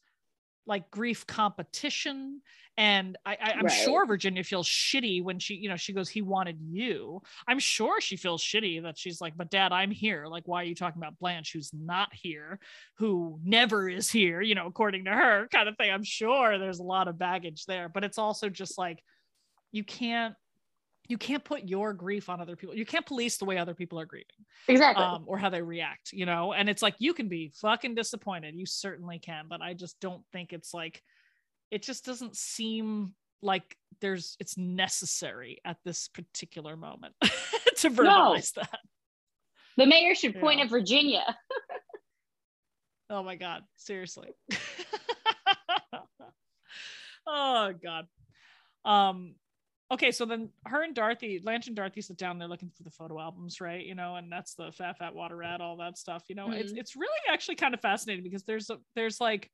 like 0.66 0.92
grief 0.92 1.26
competition. 1.28 2.42
And 2.78 3.18
I, 3.26 3.32
I 3.42 3.52
i'm 3.54 3.64
Right. 3.66 3.72
sure 3.74 4.06
virginia 4.06 4.44
feels 4.44 4.66
shitty 4.68 5.22
when 5.22 5.38
she 5.40 5.56
you 5.56 5.68
know 5.68 5.76
she 5.76 5.92
goes 5.92 6.08
he 6.10 6.22
wanted 6.22 6.60
you. 6.62 7.22
I'm 7.48 7.60
sure 7.60 8.00
she 8.00 8.16
feels 8.16 8.42
shitty 8.42 8.84
that 8.84 8.98
she's 8.98 9.20
like 9.20 9.36
but 9.36 9.50
dad 9.50 9.72
i'm 9.72 9.92
here. 9.92 10.28
Like 10.28 10.48
why 10.48 10.62
are 10.62 10.66
you 10.66 10.76
talking 10.76 11.02
about 11.02 11.20
blanche 11.20 11.52
who's 11.54 11.72
not 11.74 12.10
here 12.14 12.60
who 12.98 13.40
never 13.44 13.90
is 13.90 14.10
here 14.10 14.42
you 14.42 14.56
know 14.56 14.68
according 14.68 15.06
to 15.06 15.12
her? 15.12 15.48
kind 15.52 15.68
of 15.68 15.76
thing. 15.78 15.92
I'm 15.92 16.04
sure 16.04 16.58
there's 16.58 16.80
a 16.80 16.84
lot 16.84 17.08
of 17.08 17.18
baggage 17.20 17.66
there 17.66 17.90
but 17.90 18.04
it's 18.04 18.18
also 18.18 18.48
just 18.50 18.78
like 18.78 19.04
you 19.72 19.84
can't 19.84 20.36
you 21.10 21.18
can't 21.18 21.44
put 21.44 21.68
your 21.68 21.92
grief 21.92 22.30
on 22.30 22.40
other 22.40 22.56
people. 22.56 22.76
You 22.76 22.86
can't 22.86 23.06
police 23.06 23.38
the 23.38 23.46
way 23.46 23.58
other 23.58 23.74
people 23.74 24.00
are 24.00 24.06
grieving. 24.06 24.28
Exactly. 24.68 25.04
Um, 25.04 25.26
or 25.26 25.40
how 25.40 25.50
they 25.50 25.64
react, 25.64 26.14
you 26.14 26.28
know? 26.28 26.54
And 26.54 26.70
it's 26.70 26.84
like 26.84 26.94
you 27.00 27.16
can 27.16 27.28
be 27.28 27.52
fucking 27.56 27.96
disappointed. 27.96 28.56
You 28.56 28.68
certainly 28.68 29.18
can, 29.18 29.46
but 29.50 29.60
I 29.62 29.74
just 29.74 30.00
don't 30.00 30.22
think 30.32 30.54
it's 30.54 30.72
like 30.72 31.02
it 31.72 31.82
just 31.82 32.06
doesn't 32.06 32.38
seem 32.38 33.16
like 33.42 33.76
there's 34.02 34.38
it's 34.40 34.56
necessary 34.56 35.60
at 35.66 35.78
this 35.84 36.10
particular 36.10 36.78
moment 36.78 37.16
to 37.22 37.90
verbalize 37.90 38.56
no. 38.56 38.62
that. 38.62 38.80
The 39.78 39.88
mayor 39.88 40.14
should 40.14 40.40
point 40.40 40.60
yeah. 40.60 40.66
at 40.66 40.70
Virginia. 40.70 41.38
oh 43.10 43.24
my 43.24 43.36
god, 43.36 43.64
seriously. 43.78 44.28
oh 47.28 47.74
god. 47.84 48.06
Um 48.86 49.34
okay, 49.92 50.12
so 50.12 50.26
then 50.26 50.50
her 50.66 50.84
and 50.84 50.94
Dorothy, 50.94 51.40
Blanche 51.40 51.68
and 51.68 51.76
Dorothy 51.76 52.02
sit 52.02 52.18
down, 52.18 52.38
they're 52.38 52.48
looking 52.48 52.72
through 52.76 52.86
the 52.86 52.92
photo 52.92 53.20
albums, 53.20 53.60
right? 53.60 53.86
You 53.86 53.96
know, 53.96 54.16
and 54.16 54.32
that's 54.32 54.54
the 54.56 54.72
fat 54.72 54.98
fat 54.98 55.16
water 55.16 55.38
rat, 55.38 55.62
all 55.62 55.78
that 55.78 55.98
stuff. 55.98 56.24
You 56.28 56.36
know, 56.36 56.48
mm-hmm. 56.48 56.60
it's 56.60 56.72
it's 56.74 56.96
really 56.96 57.10
actually 57.32 57.56
kind 57.56 57.74
of 57.74 57.82
fascinating 57.82 58.24
because 58.24 58.44
there's 58.44 58.70
a 58.70 58.78
there's 58.96 59.20
like 59.20 59.50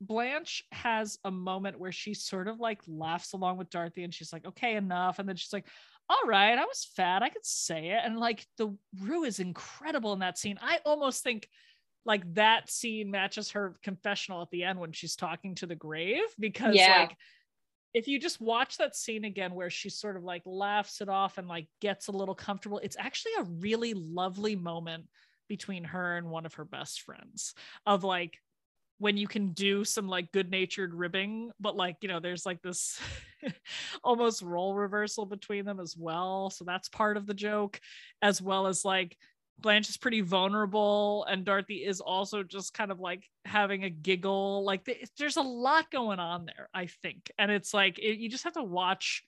Blanche 0.00 0.64
has 0.72 1.18
a 1.24 1.30
moment 1.30 1.78
where 1.78 1.92
she 1.92 2.14
sort 2.14 2.48
of 2.48 2.58
like 2.58 2.80
laughs 2.86 3.34
along 3.34 3.58
with 3.58 3.70
Dorothy 3.70 4.04
and 4.04 4.12
she's 4.12 4.32
like, 4.32 4.46
okay, 4.46 4.74
enough. 4.74 5.18
And 5.18 5.28
then 5.28 5.36
she's 5.36 5.52
like, 5.52 5.66
all 6.08 6.26
right, 6.26 6.58
I 6.58 6.64
was 6.64 6.88
fat. 6.96 7.22
I 7.22 7.28
could 7.28 7.46
say 7.46 7.90
it. 7.90 8.00
And 8.04 8.18
like 8.18 8.46
the 8.58 8.76
Rue 9.00 9.24
is 9.24 9.38
incredible 9.38 10.12
in 10.12 10.18
that 10.18 10.38
scene. 10.38 10.58
I 10.60 10.80
almost 10.84 11.22
think 11.22 11.48
like 12.04 12.22
that 12.34 12.70
scene 12.70 13.10
matches 13.10 13.52
her 13.52 13.76
confessional 13.82 14.42
at 14.42 14.50
the 14.50 14.64
end 14.64 14.80
when 14.80 14.92
she's 14.92 15.14
talking 15.14 15.54
to 15.56 15.66
the 15.66 15.76
grave 15.76 16.24
because 16.38 16.74
yeah. 16.74 17.02
like 17.02 17.16
if 17.94 18.08
you 18.08 18.18
just 18.18 18.40
watch 18.40 18.78
that 18.78 18.96
scene 18.96 19.24
again 19.24 19.54
where 19.54 19.70
she 19.70 19.90
sort 19.90 20.16
of 20.16 20.24
like 20.24 20.42
laughs 20.46 21.00
it 21.00 21.08
off 21.08 21.38
and 21.38 21.48
like 21.48 21.66
gets 21.80 22.08
a 22.08 22.12
little 22.12 22.34
comfortable, 22.34 22.78
it's 22.78 22.96
actually 22.98 23.32
a 23.38 23.44
really 23.44 23.94
lovely 23.94 24.56
moment 24.56 25.04
between 25.48 25.84
her 25.84 26.16
and 26.16 26.30
one 26.30 26.46
of 26.46 26.54
her 26.54 26.64
best 26.64 27.02
friends 27.02 27.54
of 27.84 28.04
like 28.04 28.38
when 28.98 29.16
you 29.16 29.26
can 29.26 29.48
do 29.48 29.84
some 29.84 30.06
like 30.06 30.30
good 30.30 30.50
natured 30.50 30.94
ribbing, 30.94 31.50
but 31.58 31.74
like, 31.74 31.96
you 32.02 32.08
know, 32.08 32.20
there's 32.20 32.46
like 32.46 32.62
this 32.62 33.00
almost 34.04 34.42
role 34.42 34.74
reversal 34.74 35.26
between 35.26 35.64
them 35.64 35.80
as 35.80 35.96
well. 35.96 36.50
So 36.50 36.64
that's 36.64 36.88
part 36.88 37.16
of 37.16 37.26
the 37.26 37.34
joke, 37.34 37.80
as 38.22 38.40
well 38.40 38.68
as 38.68 38.84
like 38.84 39.16
Blanche 39.62 39.88
is 39.88 39.96
pretty 39.96 40.20
vulnerable 40.20 41.24
and 41.28 41.44
Dorothy 41.44 41.84
is 41.84 42.00
also 42.00 42.42
just 42.42 42.74
kind 42.74 42.90
of 42.90 43.00
like 43.00 43.24
having 43.44 43.84
a 43.84 43.90
giggle. 43.90 44.64
Like 44.64 44.88
there's 45.18 45.36
a 45.36 45.42
lot 45.42 45.90
going 45.90 46.18
on 46.18 46.44
there, 46.46 46.68
I 46.74 46.86
think. 47.02 47.30
And 47.38 47.50
it's 47.50 47.72
like, 47.72 47.98
it, 47.98 48.18
you 48.18 48.28
just 48.28 48.44
have 48.44 48.54
to 48.54 48.62
watch 48.62 49.24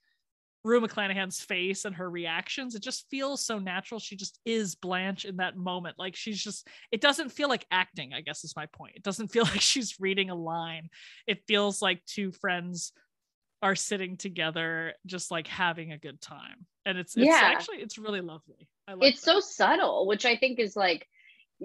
Rue 0.64 0.80
McClanahan's 0.80 1.40
face 1.40 1.84
and 1.84 1.94
her 1.94 2.08
reactions, 2.08 2.74
it 2.74 2.82
just 2.82 3.06
feels 3.10 3.44
so 3.44 3.58
natural. 3.58 4.00
She 4.00 4.16
just 4.16 4.40
is 4.46 4.74
Blanche 4.74 5.26
in 5.26 5.36
that 5.36 5.58
moment. 5.58 5.98
Like 5.98 6.16
she's 6.16 6.42
just, 6.42 6.66
it 6.90 7.02
doesn't 7.02 7.32
feel 7.32 7.50
like 7.50 7.66
acting, 7.70 8.14
I 8.14 8.22
guess 8.22 8.44
is 8.44 8.56
my 8.56 8.66
point. 8.66 8.96
It 8.96 9.02
doesn't 9.02 9.28
feel 9.32 9.44
like 9.44 9.60
she's 9.60 10.00
reading 10.00 10.30
a 10.30 10.34
line. 10.34 10.88
It 11.26 11.44
feels 11.46 11.82
like 11.82 12.04
two 12.06 12.32
friends 12.32 12.92
are 13.64 13.74
sitting 13.74 14.18
together, 14.18 14.92
just 15.06 15.30
like 15.30 15.46
having 15.46 15.90
a 15.90 15.98
good 15.98 16.20
time. 16.20 16.66
And 16.84 16.98
it's, 16.98 17.16
it's 17.16 17.26
yeah. 17.26 17.40
actually, 17.42 17.78
it's 17.78 17.96
really 17.96 18.20
lovely. 18.20 18.68
I 18.86 18.92
like 18.92 19.14
it's 19.14 19.22
that. 19.22 19.32
so 19.32 19.40
subtle, 19.40 20.06
which 20.06 20.26
I 20.26 20.36
think 20.36 20.60
is 20.60 20.76
like. 20.76 21.08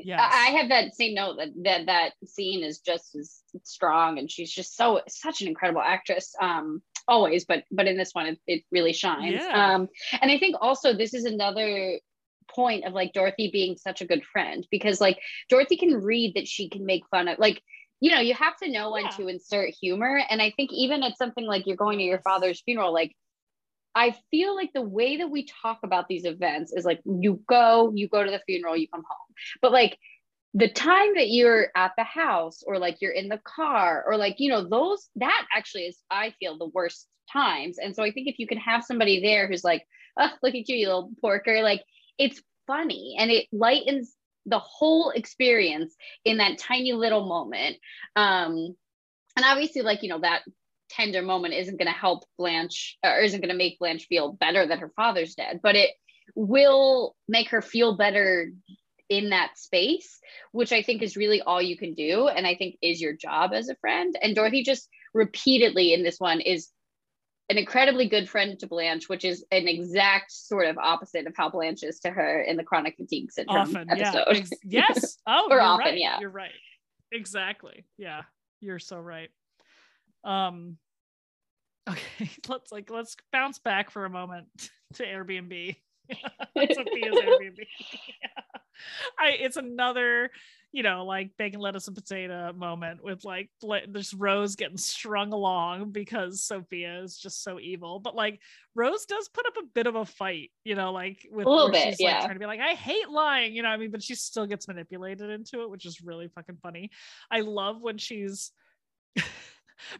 I 0.08 0.56
have 0.60 0.70
that 0.70 0.96
same 0.96 1.16
note 1.16 1.38
that, 1.38 1.50
that 1.64 1.86
that 1.88 2.14
scene 2.26 2.64
is 2.64 2.80
just 2.80 3.16
as 3.16 3.42
strong 3.64 4.18
and 4.18 4.32
she's 4.32 4.50
just 4.50 4.78
so 4.78 5.02
such 5.10 5.42
an 5.42 5.50
incredible 5.50 5.82
actress. 5.82 6.34
Um, 6.40 6.82
always, 7.06 7.44
but 7.44 7.66
but 7.70 7.88
in 7.88 7.98
this 7.98 8.12
one 8.14 8.28
it, 8.28 8.40
it 8.48 8.64
really 8.72 8.94
shines. 8.94 9.42
Yeah. 9.42 9.74
Um, 9.74 9.90
and 10.22 10.32
I 10.32 10.38
think 10.38 10.56
also 10.62 10.94
this 10.94 11.14
is 11.14 11.26
another 11.26 12.00
point 12.50 12.86
of 12.86 12.94
like 12.94 13.12
Dorothy 13.12 13.50
being 13.52 13.76
such 13.76 14.00
a 14.00 14.06
good 14.06 14.24
friend 14.24 14.66
because 14.72 15.02
like 15.02 15.20
Dorothy 15.50 15.76
can 15.76 15.96
read 15.96 16.36
that 16.36 16.48
she 16.48 16.70
can 16.70 16.86
make 16.86 17.04
fun 17.10 17.28
of 17.28 17.40
like 17.40 17.62
you 18.00 18.12
know 18.12 18.20
you 18.20 18.34
have 18.34 18.56
to 18.58 18.70
know 18.70 18.92
when 18.92 19.04
yeah. 19.04 19.10
to 19.10 19.28
insert 19.28 19.70
humor 19.70 20.22
and 20.30 20.42
I 20.42 20.52
think 20.52 20.72
even 20.74 21.04
at 21.04 21.18
something 21.18 21.46
like 21.46 21.68
you're 21.68 21.76
going 21.76 21.98
to 22.00 22.04
your 22.04 22.22
father's 22.22 22.62
funeral 22.62 22.94
like 22.94 23.16
I 23.96 24.16
feel 24.30 24.56
like 24.56 24.72
the 24.74 24.84
way 24.84 25.18
that 25.18 25.32
we 25.32 25.48
talk 25.62 25.80
about 25.84 26.08
these 26.08 26.24
events 26.24 26.72
is 26.72 26.86
like 26.86 27.02
you 27.06 27.42
go, 27.50 27.92
you 27.94 28.08
go 28.08 28.24
to 28.24 28.30
the 28.30 28.42
funeral, 28.46 28.78
you 28.78 28.88
come 28.88 29.04
home. 29.04 29.36
But 29.64 29.72
like 29.72 29.98
the 30.54 30.70
time 30.70 31.14
that 31.16 31.30
you're 31.30 31.68
at 31.76 31.92
the 31.98 32.04
house 32.04 32.64
or 32.66 32.80
like 32.80 32.98
you're 33.02 33.12
in 33.12 33.30
the 33.30 33.40
car 33.44 34.04
or 34.08 34.18
like 34.18 34.36
you 34.40 34.50
know 34.50 34.68
those 34.68 35.10
that 35.16 35.46
actually 35.56 35.84
is 35.84 36.00
i 36.10 36.34
feel 36.40 36.58
the 36.58 36.72
worst 36.74 37.08
times 37.32 37.78
and 37.78 37.96
so 37.96 38.04
i 38.04 38.12
think 38.12 38.28
if 38.28 38.40
you 38.40 38.48
can 38.48 38.58
have 38.58 38.84
somebody 38.84 39.22
there 39.22 39.48
who's 39.48 39.64
like 39.64 39.86
oh 40.18 40.32
look 40.42 40.56
at 40.56 40.68
you 40.68 40.76
you 40.76 40.88
little 40.88 41.12
porker 41.22 41.62
like 41.62 41.84
it's 42.18 42.42
funny 42.66 43.16
and 43.20 43.30
it 43.30 43.46
lightens 43.52 44.16
the 44.46 44.60
whole 44.60 45.12
experience 45.12 45.96
in 46.26 46.38
that 46.38 46.58
tiny 46.58 46.94
little 46.94 47.28
moment 47.28 47.78
um 48.16 48.76
and 49.36 49.46
obviously 49.46 49.82
like 49.82 50.04
you 50.04 50.10
know 50.10 50.20
that 50.20 50.42
tender 50.90 51.22
moment 51.22 51.54
isn't 51.54 51.78
going 51.78 51.92
to 51.92 51.94
help 51.94 52.24
blanche 52.38 52.98
or 53.04 53.20
isn't 53.20 53.42
going 53.42 53.52
to 53.52 53.56
make 53.56 53.78
blanche 53.78 54.08
feel 54.08 54.34
better 54.34 54.66
that 54.66 54.80
her 54.80 54.92
father's 54.96 55.36
dead 55.36 55.60
but 55.62 55.76
it 55.76 55.92
will 56.36 57.16
make 57.28 57.50
her 57.50 57.62
feel 57.62 57.96
better 57.96 58.52
in 59.10 59.30
that 59.30 59.58
space, 59.58 60.20
which 60.52 60.72
I 60.72 60.84
think 60.84 61.02
is 61.02 61.18
really 61.18 61.42
all 61.42 61.62
you 61.62 61.78
can 61.78 61.94
do. 61.96 62.28
And 62.28 62.46
I 62.46 62.56
think 62.56 62.78
is 62.82 63.02
your 63.02 63.14
job 63.14 63.52
as 63.54 63.68
a 63.68 63.76
friend. 63.76 64.16
And 64.22 64.36
Dorothy 64.36 64.64
just 64.64 64.88
repeatedly 65.14 65.94
in 65.94 66.04
this 66.04 66.20
one 66.20 66.40
is 66.40 66.70
an 67.50 67.58
incredibly 67.58 68.08
good 68.08 68.30
friend 68.30 68.58
to 68.60 68.68
Blanche, 68.68 69.10
which 69.10 69.26
is 69.26 69.44
an 69.52 69.68
exact 69.68 70.32
sort 70.32 70.68
of 70.68 70.78
opposite 70.78 71.26
of 71.26 71.34
how 71.36 71.50
Blanche 71.50 71.84
is 71.84 72.00
to 72.02 72.12
her 72.12 72.42
in 72.42 72.58
the 72.58 72.64
chronic 72.64 72.96
fatigue 72.96 73.32
syndrome 73.32 73.58
often, 73.58 73.90
episode. 73.90 74.48
Yeah. 74.64 74.82
yes. 74.90 75.18
Oh, 75.26 75.48
or 75.50 75.60
often, 75.60 75.86
right. 75.86 75.98
yeah. 75.98 76.20
You're 76.20 76.30
right. 76.30 76.52
Exactly. 77.12 77.86
Yeah. 77.98 78.22
You're 78.62 78.80
so 78.80 79.00
right. 79.00 79.30
Um 80.24 80.78
okay, 81.90 82.30
let's 82.48 82.72
like 82.72 82.90
let's 82.92 83.16
bounce 83.32 83.58
back 83.58 83.90
for 83.90 84.06
a 84.06 84.10
moment 84.10 84.48
to 84.96 85.04
Airbnb. 85.04 85.76
Sophia's 86.12 87.18
Airbnb. 87.18 87.58
yeah. 88.22 88.60
I 89.20 89.32
it's 89.32 89.58
another 89.58 90.32
you 90.72 90.84
know 90.84 91.04
like 91.04 91.32
bacon 91.38 91.60
lettuce 91.60 91.88
and 91.88 91.96
potato 91.96 92.54
moment 92.54 93.04
with 93.04 93.24
like 93.26 93.50
there's 93.88 94.14
Rose 94.14 94.56
getting 94.56 94.78
strung 94.78 95.34
along 95.34 95.92
because 95.92 96.44
Sophia 96.44 97.02
is 97.02 97.18
just 97.18 97.44
so 97.44 97.60
evil. 97.60 98.00
But 98.00 98.16
like 98.16 98.40
Rose 98.76 99.06
does 99.06 99.30
put 99.30 99.48
up 99.48 99.54
a 99.58 99.66
bit 99.74 99.88
of 99.88 99.96
a 99.96 100.06
fight 100.06 100.52
you 100.64 100.76
know 100.76 100.92
like 100.92 101.28
with 101.32 101.48
a 101.48 101.50
little 101.50 101.72
bit 101.72 101.90
she's 101.90 102.00
yeah. 102.00 102.14
like, 102.14 102.22
trying 102.26 102.36
to 102.36 102.40
be 102.40 102.46
like 102.46 102.60
I 102.60 102.74
hate 102.74 103.10
lying 103.10 103.56
you 103.56 103.64
know 103.64 103.70
I 103.70 103.78
mean? 103.78 103.92
But 103.92 104.04
she 104.04 104.16
still 104.16 104.46
gets 104.46 104.68
manipulated 104.68 105.30
into 105.30 105.62
it 105.62 105.70
which 105.70 105.86
is 105.86 106.02
really 106.02 106.28
fucking 106.28 106.58
funny. 106.62 106.92
I 107.32 107.42
love 107.42 107.82
when 107.82 107.98
she's 107.98 108.52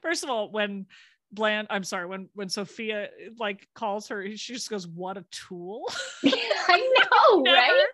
first 0.02 0.24
of 0.24 0.30
all 0.30 0.52
when 0.52 0.86
Bland, 1.32 1.68
I'm 1.70 1.84
sorry, 1.84 2.08
when 2.08 2.30
when 2.34 2.50
Sophia 2.50 3.10
like 3.38 3.68
calls 3.76 4.08
her, 4.08 4.26
she 4.36 4.54
just 4.54 4.70
goes, 4.70 4.88
"What 4.88 5.18
a 5.18 5.26
tool." 5.32 5.84
I 6.26 7.06
know, 7.32 7.42
never, 7.42 7.58
right? 7.58 7.86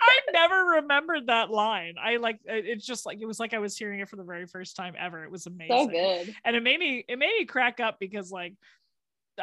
I 0.00 0.18
never 0.32 0.64
remembered 0.80 1.26
that 1.26 1.50
line. 1.50 1.94
I 2.00 2.16
like 2.16 2.38
it's 2.44 2.86
just 2.86 3.04
like 3.04 3.18
it 3.20 3.26
was 3.26 3.40
like 3.40 3.54
I 3.54 3.58
was 3.58 3.76
hearing 3.76 4.00
it 4.00 4.08
for 4.08 4.16
the 4.16 4.24
very 4.24 4.46
first 4.46 4.76
time 4.76 4.94
ever. 4.98 5.24
It 5.24 5.30
was 5.30 5.46
amazing. 5.46 5.76
So 5.76 5.86
good. 5.88 6.34
And 6.44 6.54
it 6.54 6.62
made 6.62 6.78
me 6.78 7.04
it 7.08 7.18
made 7.18 7.32
me 7.38 7.44
crack 7.44 7.80
up 7.80 7.98
because 7.98 8.30
like 8.30 8.54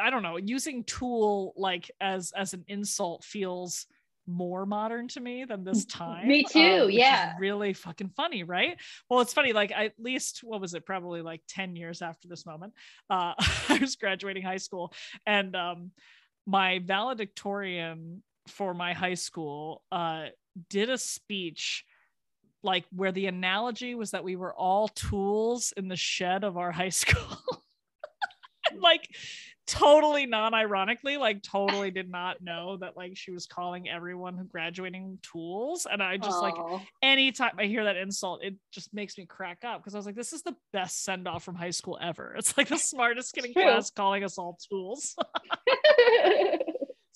I 0.00 0.10
don't 0.10 0.22
know, 0.22 0.36
using 0.38 0.84
tool 0.84 1.52
like 1.56 1.90
as 2.00 2.32
as 2.34 2.54
an 2.54 2.64
insult 2.66 3.24
feels 3.24 3.86
more 4.26 4.66
modern 4.66 5.08
to 5.08 5.20
me 5.20 5.44
than 5.44 5.64
this 5.64 5.84
time. 5.86 6.26
me 6.28 6.44
too. 6.44 6.82
Um, 6.84 6.90
yeah. 6.90 7.34
really 7.38 7.72
fucking 7.72 8.10
funny, 8.16 8.42
right? 8.42 8.78
Well, 9.08 9.20
it's 9.20 9.32
funny. 9.34 9.52
Like 9.52 9.72
at 9.72 9.92
least 9.98 10.40
what 10.42 10.60
was 10.60 10.74
it? 10.74 10.86
Probably 10.86 11.22
like 11.22 11.42
10 11.48 11.76
years 11.76 12.02
after 12.02 12.28
this 12.28 12.46
moment. 12.46 12.72
Uh, 13.10 13.34
I 13.68 13.78
was 13.80 13.96
graduating 13.96 14.42
high 14.42 14.56
school 14.58 14.92
and 15.26 15.54
um, 15.54 15.90
my 16.46 16.80
valedictorian 16.84 18.22
for 18.48 18.74
my 18.74 18.92
high 18.92 19.14
school 19.14 19.82
uh, 19.90 20.26
did 20.68 20.90
a 20.90 20.98
speech 20.98 21.84
like 22.62 22.84
where 22.90 23.12
the 23.12 23.26
analogy 23.26 23.94
was 23.94 24.12
that 24.12 24.24
we 24.24 24.36
were 24.36 24.54
all 24.54 24.88
tools 24.88 25.72
in 25.76 25.88
the 25.88 25.96
shed 25.96 26.44
of 26.44 26.56
our 26.56 26.72
high 26.72 26.88
school. 26.90 27.38
like 28.78 29.08
totally 29.66 30.26
non-ironically 30.26 31.16
like 31.16 31.42
totally 31.42 31.90
did 31.92 32.10
not 32.10 32.42
know 32.42 32.76
that 32.76 32.96
like 32.96 33.16
she 33.16 33.30
was 33.30 33.46
calling 33.46 33.88
everyone 33.88 34.36
who 34.36 34.44
graduating 34.44 35.18
tools 35.22 35.86
and 35.90 36.02
i 36.02 36.16
just 36.18 36.36
Aww. 36.36 36.72
like 36.72 36.82
anytime 37.02 37.52
i 37.58 37.64
hear 37.64 37.84
that 37.84 37.96
insult 37.96 38.44
it 38.44 38.54
just 38.72 38.92
makes 38.92 39.16
me 39.16 39.24
crack 39.24 39.64
up 39.64 39.80
because 39.80 39.94
i 39.94 39.98
was 39.98 40.04
like 40.06 40.16
this 40.16 40.32
is 40.34 40.42
the 40.42 40.54
best 40.72 41.04
send-off 41.04 41.42
from 41.44 41.54
high 41.54 41.70
school 41.70 41.98
ever. 42.00 42.34
It's 42.44 42.56
like 42.58 42.68
the 42.68 42.78
smartest 42.78 43.34
kid 43.34 43.46
in 43.46 43.52
class 43.54 43.90
calling 43.90 44.24
us 44.24 44.38
all 44.38 44.58
tools. 44.68 45.14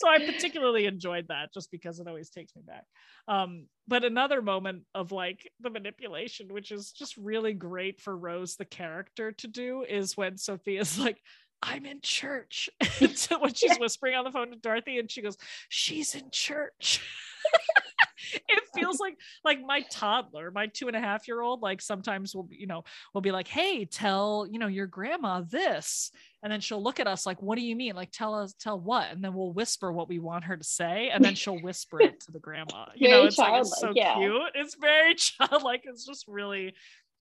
So 0.01 0.09
i 0.09 0.25
particularly 0.25 0.87
enjoyed 0.87 1.27
that 1.29 1.53
just 1.53 1.73
because 1.73 1.99
it 1.99 2.07
always 2.07 2.31
takes 2.31 2.55
me 2.55 2.63
back. 2.65 2.85
Um, 3.27 3.67
but 3.89 4.05
another 4.05 4.41
moment 4.41 4.85
of 4.95 5.11
like 5.11 5.51
the 5.59 5.71
manipulation 5.71 6.55
which 6.55 6.71
is 6.71 6.93
just 6.93 7.17
really 7.17 7.53
great 7.53 8.01
for 8.01 8.17
rose 8.17 8.55
the 8.55 8.65
character 8.65 9.33
to 9.33 9.49
do 9.49 9.83
is 9.83 10.17
when 10.17 10.37
sophia's 10.37 11.01
like 11.01 11.21
I'm 11.63 11.87
in 11.87 12.01
church. 12.03 12.71
so 13.15 13.41
when 13.41 13.55
she's 13.55 13.77
whispering 13.79 14.15
on 14.15 14.25
the 14.25 14.31
phone 14.31 14.51
to 14.51 14.57
Dorothy 14.57 14.99
and 14.99 15.11
she 15.11 15.23
goes, 15.23 15.37
She's 15.69 16.15
in 16.15 16.31
church. 16.31 17.01
it 18.49 18.63
feels 18.75 19.01
like 19.01 19.17
like 19.45 19.61
my 19.61 19.83
toddler, 19.91 20.51
my 20.51 20.67
two 20.67 20.89
and 20.89 20.97
a 20.97 21.01
half 21.01 21.27
year 21.29 21.41
old, 21.41 21.63
like 21.63 21.81
sometimes 21.81 22.35
will 22.35 22.49
you 22.51 22.67
know, 22.67 22.85
will 23.15 23.21
be 23.21 23.33
like, 23.33 23.49
Hey, 23.49 23.85
tell, 23.85 24.47
you 24.51 24.59
know, 24.59 24.67
your 24.67 24.87
grandma 24.87 25.41
this. 25.41 26.11
And 26.43 26.53
then 26.53 26.61
she'll 26.61 26.83
look 26.83 27.01
at 27.01 27.09
us 27.09 27.27
like, 27.27 27.43
what 27.43 27.59
do 27.59 27.65
you 27.65 27.75
mean? 27.75 27.97
Like, 27.97 28.13
tell 28.13 28.33
us, 28.33 28.55
tell 28.61 28.79
what? 28.79 29.11
And 29.11 29.25
then 29.25 29.35
we'll 29.35 29.53
whisper 29.53 29.93
what 29.93 30.09
we 30.09 30.21
want 30.21 30.45
her 30.45 30.57
to 30.57 30.63
say. 30.63 31.11
And 31.13 31.25
then 31.25 31.35
she'll 31.35 31.61
whisper 31.61 32.01
it 32.01 32.21
to 32.21 32.31
the 32.31 32.39
grandma. 32.39 32.87
You 32.95 33.09
know, 33.09 33.25
it's 33.25 33.39
like 33.39 33.61
it's 33.61 33.81
so 33.81 33.93
yeah. 33.93 34.15
cute. 34.15 34.53
It's 34.55 34.77
very 34.77 35.15
childlike. 35.17 35.83
It's 35.85 36.07
just 36.07 36.27
really 36.29 36.75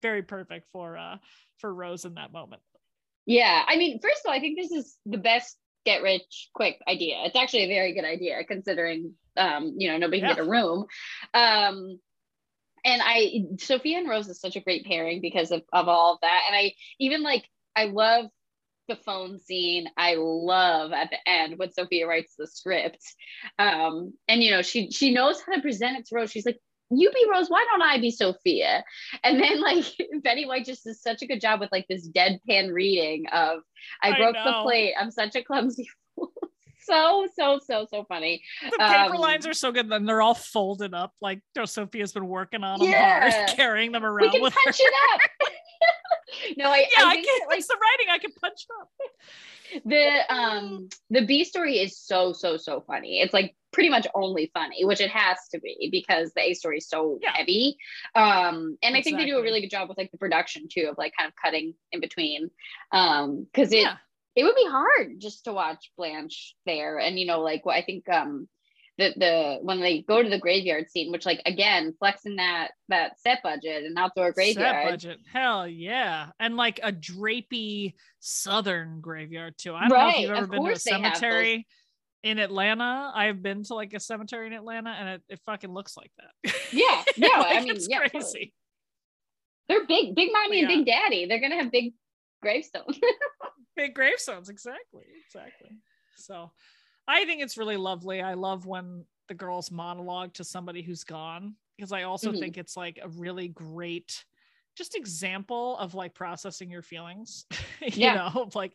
very 0.02 0.21
perfect 0.21 0.67
for 0.71 0.98
uh 0.98 1.17
for 1.60 1.74
Rose 1.74 2.04
in 2.04 2.15
that 2.15 2.34
moment. 2.34 2.62
Yeah. 3.25 3.63
I 3.67 3.77
mean, 3.77 3.99
first 4.01 4.21
of 4.23 4.29
all, 4.29 4.35
I 4.35 4.39
think 4.39 4.57
this 4.57 4.71
is 4.71 4.95
the 5.05 5.17
best 5.17 5.57
get 5.85 6.01
rich 6.01 6.49
quick 6.53 6.79
idea. 6.88 7.17
It's 7.25 7.35
actually 7.35 7.63
a 7.63 7.67
very 7.67 7.93
good 7.93 8.05
idea 8.05 8.43
considering 8.43 9.13
um, 9.38 9.75
you 9.77 9.89
know, 9.89 9.97
nobody 9.97 10.21
can 10.21 10.29
yeah. 10.29 10.35
get 10.35 10.45
a 10.45 10.49
room. 10.49 10.85
Um 11.33 11.99
and 12.83 13.01
I 13.03 13.45
Sophia 13.59 13.97
and 13.97 14.09
Rose 14.09 14.27
is 14.27 14.39
such 14.39 14.55
a 14.55 14.61
great 14.61 14.85
pairing 14.85 15.21
because 15.21 15.51
of, 15.51 15.63
of 15.73 15.88
all 15.88 16.13
of 16.13 16.21
that. 16.21 16.43
And 16.47 16.55
I 16.55 16.73
even 16.99 17.23
like 17.23 17.45
I 17.75 17.85
love 17.85 18.27
the 18.88 18.95
phone 18.95 19.39
scene. 19.39 19.88
I 19.97 20.15
love 20.17 20.91
at 20.91 21.09
the 21.09 21.17
end 21.29 21.57
when 21.57 21.71
Sophia 21.71 22.07
writes 22.07 22.35
the 22.38 22.47
script. 22.47 23.03
Um, 23.57 24.13
and 24.27 24.43
you 24.43 24.51
know, 24.51 24.61
she 24.61 24.91
she 24.91 25.13
knows 25.13 25.41
how 25.41 25.53
to 25.53 25.61
present 25.61 25.97
it 25.97 26.05
to 26.07 26.15
Rose. 26.15 26.31
She's 26.31 26.45
like, 26.45 26.59
you 26.91 27.12
be 27.12 27.26
Rose, 27.32 27.50
why 27.50 27.65
don't 27.71 27.82
I 27.82 28.00
be 28.00 28.12
Sophia? 28.12 28.84
And 29.24 29.39
then 29.39 29.62
like 29.62 29.86
Betty 30.24 30.45
White 30.45 30.65
just 30.65 30.84
does 30.84 31.02
such 31.02 31.21
a 31.21 31.28
good 31.28 31.41
job 31.41 31.60
with 31.60 31.71
like 31.71 31.88
this 31.88 32.08
deadpan 32.10 32.74
reading 32.74 33.26
of 33.32 33.60
I 34.02 34.17
broke 34.17 34.36
I 34.36 34.43
the 34.43 34.63
plate. 34.63 34.93
I'm 35.00 35.12
such 35.12 35.36
a 35.36 35.43
clumsy 35.43 35.88
fool. 36.15 36.32
so 36.84 37.28
so 37.36 37.60
so 37.65 37.88
so 37.89 38.04
funny. 38.06 38.43
The 38.63 38.78
paper 38.78 39.15
um, 39.15 39.21
lines 39.21 39.48
are 39.48 39.54
so 39.54 39.71
good. 39.71 39.89
Then 39.89 40.06
they're 40.06 40.21
all 40.21 40.36
folded 40.36 40.93
up 40.93 41.13
like 41.21 41.41
Sophia's 41.65 42.13
been 42.13 42.28
working 42.28 42.63
on 42.63 42.80
them 42.80 42.89
yeah. 42.89 43.32
hard, 43.32 43.50
carrying 43.56 43.91
them 43.91 44.06
around. 44.06 44.32
We 44.32 44.39
can 44.39 44.41
punch 44.41 44.56
her. 44.65 44.71
it 44.78 44.93
up. 45.13 45.21
no, 46.58 46.69
I 46.69 46.78
yeah, 46.78 47.06
I, 47.06 47.10
I 47.10 47.15
can. 47.15 47.48
Like, 47.48 47.60
it's 47.60 47.67
the 47.67 47.78
writing. 47.82 48.12
I 48.12 48.17
can 48.19 48.32
punch 48.41 48.65
up. 48.82 48.89
The 49.84 50.34
um 50.34 50.89
the 51.10 51.26
B 51.26 51.43
story 51.43 51.80
is 51.80 51.98
so 51.98 52.34
so 52.34 52.58
so 52.58 52.82
funny. 52.86 53.21
It's 53.21 53.34
like 53.34 53.56
pretty 53.75 53.89
much 53.89 54.07
only 54.15 54.49
funny, 54.53 54.85
which 54.85 55.01
it 55.01 55.09
has 55.09 55.38
to 55.51 55.59
be 55.59 55.89
because 55.91 56.31
the 56.33 56.41
A 56.41 56.53
story 56.53 56.77
is 56.77 56.88
so 56.88 57.19
yeah. 57.21 57.33
heavy. 57.35 57.77
Um, 58.15 58.77
and 58.81 58.95
exactly. 58.95 58.99
I 58.99 59.01
think 59.03 59.17
they 59.17 59.25
do 59.25 59.38
a 59.38 59.43
really 59.43 59.59
good 59.59 59.69
job 59.69 59.89
with 59.89 59.97
like 59.97 60.11
the 60.11 60.17
production 60.17 60.67
too 60.71 60.88
of 60.89 60.97
like 60.97 61.11
kind 61.15 61.27
of 61.27 61.35
cutting 61.35 61.73
in 61.91 61.99
between. 61.99 62.49
Um, 62.93 63.45
because 63.51 63.73
it 63.73 63.81
yeah. 63.81 63.97
it 64.33 64.45
would 64.45 64.55
be 64.55 64.65
hard 64.65 65.19
just 65.19 65.43
to 65.43 65.53
watch 65.53 65.91
Blanche 65.97 66.55
there, 66.65 66.99
and 66.99 67.19
you 67.19 67.25
know 67.25 67.41
like 67.41 67.65
what 67.65 67.75
I 67.75 67.81
think 67.81 68.07
um 68.07 68.47
the 68.97 69.13
the 69.17 69.57
when 69.61 69.81
they 69.81 70.03
go 70.03 70.23
to 70.23 70.29
the 70.29 70.39
graveyard 70.39 70.89
scene, 70.89 71.11
which 71.11 71.25
like 71.25 71.41
again 71.45 71.93
flexing 71.99 72.38
that 72.38 72.69
that 72.88 73.19
set 73.19 73.43
budget 73.43 73.83
and 73.83 73.97
outdoor 73.97 74.31
graveyard. 74.31 74.73
Set 74.73 74.89
budget, 74.89 75.19
hell 75.33 75.67
yeah, 75.67 76.27
and 76.39 76.55
like 76.55 76.79
a 76.81 76.93
drapey 76.93 77.95
southern 78.21 79.01
graveyard 79.01 79.55
too. 79.57 79.75
I 79.75 79.89
don't 79.89 79.91
right. 79.91 80.01
know 80.01 80.09
if 80.09 80.21
you've 80.21 80.38
ever 80.38 80.47
been 80.47 80.63
to 80.63 80.71
a 80.71 80.79
cemetery 80.79 81.67
in 82.25 82.39
Atlanta. 82.39 83.11
I've 83.13 83.41
been 83.41 83.63
to 83.65 83.75
like 83.75 83.93
a 83.93 83.99
cemetery 83.99 84.47
in 84.47 84.53
Atlanta, 84.53 84.89
and 84.89 85.09
it, 85.09 85.21
it 85.29 85.39
fucking 85.45 85.71
looks 85.71 85.95
like 85.95 86.11
that. 86.17 86.53
Yeah, 86.73 87.03
no, 87.17 87.27
like, 87.39 87.57
I 87.57 87.61
mean, 87.61 87.77
yeah, 87.88 87.99
crazy. 87.99 88.13
Totally. 88.19 88.53
They're 89.69 89.88
big, 89.88 90.15
big 90.15 90.31
mommy 90.33 90.61
yeah. 90.61 90.67
and 90.67 90.67
big 90.67 90.85
daddy. 90.85 91.27
They're 91.27 91.39
gonna 91.39 91.55
have 91.55 91.71
big 91.71 91.93
gravestones. 92.41 92.99
big 93.75 93.93
gravestones, 93.93 94.49
exactly, 94.49 95.05
exactly. 95.25 95.69
So 96.17 96.51
I 97.07 97.25
think 97.25 97.41
it's 97.41 97.57
really 97.57 97.77
lovely. 97.77 98.21
I 98.21 98.33
love 98.33 98.65
when 98.65 99.05
the 99.27 99.35
girls 99.35 99.71
monologue 99.71 100.33
to 100.33 100.43
somebody 100.43 100.81
who's 100.81 101.03
gone 101.03 101.55
because 101.77 101.91
I 101.91 102.03
also 102.03 102.31
mm-hmm. 102.31 102.39
think 102.39 102.57
it's 102.57 102.75
like 102.75 102.99
a 103.01 103.09
really 103.09 103.49
great 103.49 104.23
just 104.75 104.95
example 104.95 105.77
of 105.77 105.93
like 105.93 106.13
processing 106.15 106.71
your 106.71 106.81
feelings. 106.81 107.45
you 107.81 107.91
yeah. 107.93 108.15
know, 108.15 108.49
like 108.55 108.73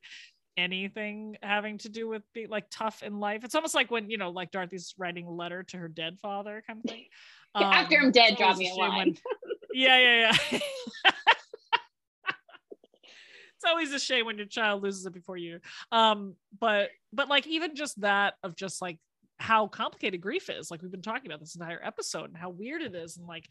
anything 0.60 1.36
having 1.42 1.78
to 1.78 1.88
do 1.88 2.08
with 2.08 2.22
being 2.32 2.48
like 2.48 2.66
tough 2.70 3.02
in 3.02 3.18
life. 3.18 3.44
It's 3.44 3.54
almost 3.54 3.74
like 3.74 3.90
when, 3.90 4.10
you 4.10 4.18
know, 4.18 4.30
like 4.30 4.50
Dorothy's 4.50 4.94
writing 4.98 5.26
a 5.26 5.30
letter 5.30 5.62
to 5.64 5.76
her 5.78 5.88
dead 5.88 6.18
father 6.20 6.62
kind 6.66 6.80
of 6.84 6.90
thing. 6.90 7.06
Um, 7.52 7.64
After 7.64 7.96
I'm 7.96 8.12
dead, 8.12 8.36
drop 8.36 8.58
me 8.58 8.70
a 8.70 8.74
line. 8.76 8.96
When, 8.96 9.16
yeah, 9.74 9.98
yeah, 9.98 10.36
yeah. 10.52 10.60
it's 13.60 13.68
always 13.68 13.92
a 13.92 13.98
shame 13.98 14.24
when 14.24 14.36
your 14.36 14.46
child 14.46 14.82
loses 14.82 15.04
it 15.04 15.12
before 15.12 15.36
you 15.36 15.58
um 15.92 16.34
but 16.58 16.88
but 17.12 17.28
like 17.28 17.46
even 17.46 17.74
just 17.74 18.00
that 18.00 18.34
of 18.42 18.56
just 18.56 18.80
like 18.80 18.98
how 19.38 19.66
complicated 19.66 20.20
grief 20.20 20.48
is 20.48 20.70
like 20.70 20.80
we've 20.80 20.90
been 20.90 21.02
talking 21.02 21.30
about 21.30 21.40
this 21.40 21.56
entire 21.56 21.80
episode 21.84 22.26
and 22.26 22.36
how 22.36 22.50
weird 22.50 22.80
it 22.80 22.94
is 22.94 23.16
and 23.16 23.26
like 23.26 23.46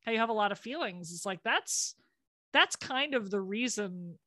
how 0.00 0.10
you 0.10 0.18
have 0.18 0.30
a 0.30 0.32
lot 0.32 0.50
of 0.50 0.58
feelings 0.58 1.12
it's 1.12 1.26
like 1.26 1.40
that's 1.44 1.94
that's 2.52 2.74
kind 2.74 3.14
of 3.14 3.30
the 3.30 3.40
reason 3.40 4.18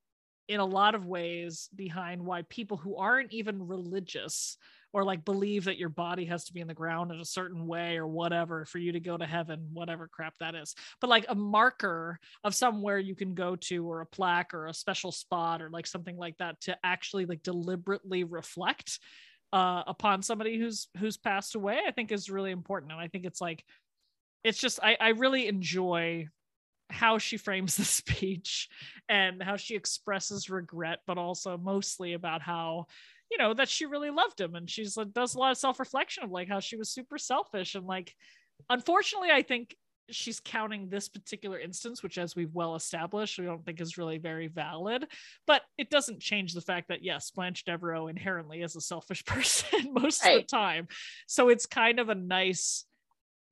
in 0.47 0.59
a 0.59 0.65
lot 0.65 0.95
of 0.95 1.05
ways 1.05 1.69
behind 1.75 2.23
why 2.23 2.43
people 2.43 2.77
who 2.77 2.97
aren't 2.97 3.33
even 3.33 3.67
religious 3.67 4.57
or 4.93 5.03
like 5.03 5.25
believe 5.25 5.65
that 5.65 5.77
your 5.77 5.89
body 5.89 6.23
has 6.23 6.45
to 6.45 6.53
be 6.53 6.61
in 6.61 6.67
the 6.67 6.73
ground 6.73 7.11
in 7.11 7.19
a 7.19 7.25
certain 7.25 7.67
way 7.67 7.97
or 7.97 8.07
whatever 8.07 8.63
for 8.63 8.77
you 8.77 8.93
to 8.93 8.99
go 9.01 9.17
to 9.17 9.25
heaven, 9.25 9.67
whatever 9.73 10.07
crap 10.07 10.37
that 10.39 10.55
is. 10.55 10.73
But 11.01 11.09
like 11.09 11.25
a 11.27 11.35
marker 11.35 12.17
of 12.45 12.55
somewhere 12.55 12.97
you 12.97 13.13
can 13.13 13.33
go 13.33 13.57
to 13.57 13.85
or 13.85 13.99
a 13.99 14.05
plaque 14.05 14.53
or 14.53 14.67
a 14.67 14.73
special 14.73 15.11
spot 15.11 15.61
or 15.61 15.69
like 15.69 15.85
something 15.85 16.15
like 16.15 16.37
that 16.37 16.61
to 16.61 16.77
actually 16.81 17.25
like 17.25 17.43
deliberately 17.43 18.23
reflect 18.23 18.99
uh, 19.51 19.83
upon 19.85 20.21
somebody 20.21 20.57
who's 20.57 20.87
who's 20.97 21.17
passed 21.17 21.55
away, 21.55 21.79
I 21.85 21.91
think 21.91 22.11
is 22.13 22.29
really 22.29 22.51
important. 22.51 22.93
And 22.93 23.01
I 23.01 23.09
think 23.09 23.25
it's 23.25 23.41
like 23.41 23.65
it's 24.45 24.59
just 24.59 24.79
I, 24.81 24.95
I 24.99 25.09
really 25.09 25.47
enjoy 25.47 26.29
how 26.95 27.17
she 27.17 27.37
frames 27.37 27.75
the 27.75 27.85
speech 27.99 28.69
and 29.07 29.43
how 29.43 29.57
she 29.57 29.75
expresses 29.75 30.49
regret, 30.49 30.99
but 31.05 31.17
also 31.17 31.57
mostly 31.57 32.13
about 32.13 32.41
how 32.41 32.87
you 33.31 33.37
know 33.37 33.53
that 33.53 33.69
she 33.69 33.85
really 33.85 34.09
loved 34.09 34.39
him. 34.39 34.55
And 34.55 34.69
she's 34.69 34.97
like 34.97 35.13
does 35.13 35.35
a 35.35 35.39
lot 35.39 35.51
of 35.51 35.57
self-reflection 35.57 36.23
of 36.23 36.31
like 36.31 36.47
how 36.47 36.59
she 36.59 36.77
was 36.77 36.89
super 36.89 37.17
selfish. 37.17 37.75
And 37.75 37.85
like 37.85 38.13
unfortunately 38.69 39.29
i 39.31 39.41
think 39.41 39.75
she's 40.11 40.39
counting 40.39 40.87
this 40.87 41.09
particular 41.09 41.59
instance 41.59 42.03
which 42.03 42.17
as 42.17 42.35
we've 42.35 42.53
well 42.53 42.75
established 42.75 43.39
we 43.39 43.45
don't 43.45 43.65
think 43.65 43.81
is 43.81 43.97
really 43.97 44.17
very 44.17 44.47
valid. 44.47 45.05
But 45.47 45.63
it 45.77 45.89
doesn't 45.89 46.21
change 46.21 46.53
the 46.53 46.61
fact 46.61 46.89
that 46.89 47.03
yes 47.03 47.31
blanche 47.31 47.65
devereaux 47.65 48.07
inherently 48.07 48.61
is 48.61 48.75
a 48.75 48.81
selfish 48.81 49.25
person 49.25 49.93
most 49.93 50.23
right. 50.23 50.37
of 50.37 50.41
the 50.43 50.47
time. 50.47 50.87
So 51.27 51.49
it's 51.49 51.65
kind 51.65 51.99
of 51.99 52.09
a 52.09 52.15
nice 52.15 52.85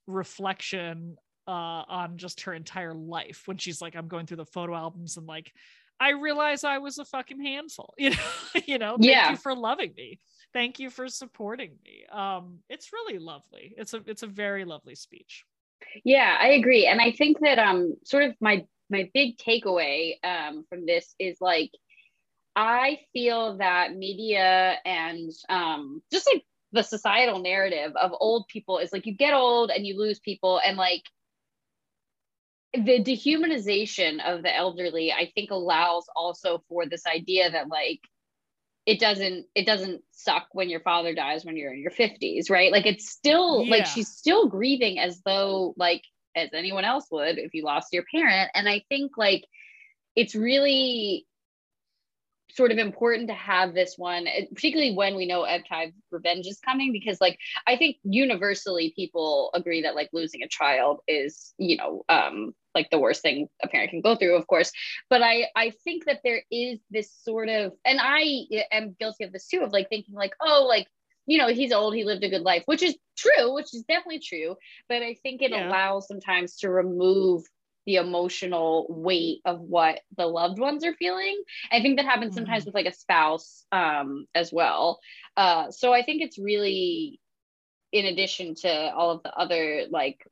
reflection 0.06 1.16
uh 1.48 1.84
on 1.88 2.18
just 2.18 2.42
her 2.42 2.54
entire 2.54 2.94
life 2.94 3.44
when 3.46 3.58
she's 3.58 3.82
like 3.82 3.96
i'm 3.96 4.08
going 4.08 4.26
through 4.26 4.38
the 4.38 4.46
photo 4.46 4.76
albums 4.76 5.18
and 5.18 5.28
like 5.28 5.52
I 6.00 6.10
realize 6.10 6.64
I 6.64 6.80
was 6.80 6.98
a 6.98 7.06
fucking 7.06 7.42
handful. 7.42 7.94
You 8.04 8.10
know, 8.10 8.18
you 8.66 8.78
know, 8.78 8.98
thank 8.98 9.06
yeah. 9.06 9.32
you 9.32 9.38
for 9.38 9.56
loving 9.56 9.94
me. 9.96 10.20
Thank 10.52 10.80
you 10.80 10.90
for 10.90 11.08
supporting 11.08 11.72
me. 11.86 12.06
Um, 12.12 12.60
it's 12.70 12.92
really 12.92 13.20
lovely. 13.20 13.74
It's 13.78 13.94
a 13.94 14.02
it's 14.06 14.24
a 14.24 14.28
very 14.28 14.66
lovely 14.66 14.96
speech. 14.96 15.46
Yeah, 16.04 16.38
I 16.40 16.50
agree. 16.50 16.86
And 16.86 17.00
I 17.02 17.12
think 17.12 17.40
that 17.40 17.58
um 17.58 17.96
sort 18.04 18.24
of 18.24 18.36
my 18.42 18.66
my 18.90 19.10
big 19.14 19.38
takeaway 19.38 20.16
um 20.24 20.66
from 20.70 20.86
this 20.86 21.16
is 21.20 21.38
like 21.40 21.72
I 22.56 23.00
feel 23.14 23.58
that 23.58 23.96
media 23.96 24.76
and 24.86 25.32
um 25.50 26.02
just 26.12 26.28
like 26.32 26.44
the 26.72 26.84
societal 26.84 27.40
narrative 27.40 27.94
of 27.96 28.12
old 28.20 28.48
people 28.48 28.80
is 28.80 28.92
like 28.92 29.06
you 29.06 29.16
get 29.16 29.34
old 29.34 29.72
and 29.72 29.86
you 29.88 29.98
lose 29.98 30.20
people 30.20 30.60
and 30.66 30.76
like 30.78 31.04
the 32.74 33.04
dehumanization 33.04 34.20
of 34.26 34.42
the 34.42 34.56
elderly 34.56 35.12
i 35.12 35.32
think 35.36 35.52
allows 35.52 36.06
also 36.16 36.64
for 36.68 36.88
this 36.88 37.06
idea 37.06 37.52
that 37.52 37.68
like 37.68 38.00
it 38.86 39.00
doesn't 39.00 39.46
it 39.56 39.66
doesn't 39.66 40.02
suck 40.12 40.48
when 40.54 40.70
your 40.70 40.80
father 40.80 41.14
dies 41.14 41.46
when 41.46 41.56
you're 41.56 41.74
in 41.74 41.80
your 41.80 41.92
50s 41.92 42.50
right 42.50 42.72
like 42.72 42.86
it's 42.86 43.10
still 43.10 43.64
yeah. 43.64 43.78
like 43.78 43.86
she's 43.86 44.10
still 44.10 44.48
grieving 44.48 44.98
as 44.98 45.22
though 45.24 45.74
like 45.78 46.02
as 46.36 46.50
anyone 46.54 46.84
else 46.84 47.06
would 47.12 47.38
if 47.38 47.54
you 47.54 47.64
lost 47.64 47.94
your 47.94 48.04
parent 48.12 48.50
and 48.56 48.68
i 48.68 48.82
think 48.90 49.12
like 49.18 49.44
it's 50.16 50.36
really 50.36 51.26
sort 52.56 52.72
of 52.72 52.78
important 52.78 53.28
to 53.30 53.34
have 53.34 53.74
this 53.74 53.96
one, 53.98 54.28
eh, 54.28 54.46
particularly 54.54 54.96
when 54.96 55.16
we 55.16 55.26
know 55.26 55.44
Ebb 55.44 55.64
revenge 56.12 56.46
is 56.46 56.60
coming, 56.60 56.92
because 56.92 57.20
like 57.20 57.40
I 57.68 57.78
think 57.78 57.98
universally 58.04 58.94
people 58.96 59.50
agree 59.54 59.82
that 59.82 59.96
like 59.96 60.10
losing 60.14 60.44
a 60.44 60.48
child 60.48 61.00
is, 61.08 61.54
you 61.58 61.78
know, 61.78 62.04
um, 62.10 62.54
like 62.76 62.90
the 62.90 63.00
worst 63.00 63.22
thing 63.22 63.48
a 63.62 63.68
parent 63.68 63.92
can 63.92 64.02
go 64.02 64.16
through, 64.16 64.36
of 64.36 64.48
course. 64.48 64.72
But 65.10 65.22
I 65.22 65.48
I 65.56 65.72
think 65.84 66.06
that 66.06 66.22
there 66.24 66.44
is 66.52 66.80
this 66.90 67.12
sort 67.24 67.50
of, 67.50 67.74
and 67.86 68.00
I 68.02 68.46
am 68.72 68.96
guilty 69.00 69.24
of 69.24 69.32
this 69.32 69.48
too, 69.48 69.62
of 69.62 69.72
like 69.72 69.90
thinking 69.90 70.16
like, 70.16 70.34
oh, 70.42 70.66
like 70.68 70.88
you 71.26 71.38
know 71.38 71.48
he's 71.48 71.72
old 71.72 71.96
he 71.96 72.04
lived 72.04 72.24
a 72.24 72.30
good 72.30 72.42
life 72.42 72.64
which 72.66 72.84
is 72.84 72.98
true 73.18 73.54
which 73.54 73.74
is 73.74 73.84
definitely 73.84 74.20
true 74.20 74.56
but 74.90 75.02
i 75.02 75.16
think 75.24 75.42
it 75.42 75.52
yeah. 75.52 75.70
allows 75.70 76.08
sometimes 76.08 76.58
to 76.58 76.70
remove 76.70 77.44
the 77.86 77.96
emotional 77.96 78.86
weight 78.90 79.42
of 79.46 79.60
what 79.60 80.00
the 80.18 80.26
loved 80.26 80.60
ones 80.60 80.86
are 80.86 80.94
feeling. 80.96 81.42
I 81.72 81.82
think 81.82 81.98
that 81.98 82.06
happens 82.06 82.34
sometimes 82.34 82.64
Mhm. 82.64 82.68
with 82.68 82.76
like 82.76 82.86
a 82.86 82.94
spouse 82.94 83.66
um, 83.72 84.26
as 84.34 84.54
well. 84.54 85.00
Uh, 85.36 85.72
so 85.72 85.94
I 85.94 86.04
think 86.04 86.22
it's 86.22 86.38
really, 86.40 87.20
in 87.92 88.06
addition 88.06 88.56
to 88.56 88.70
all 88.94 89.12
of 89.12 89.24
the 89.24 89.34
other 89.34 89.86
like 89.90 90.26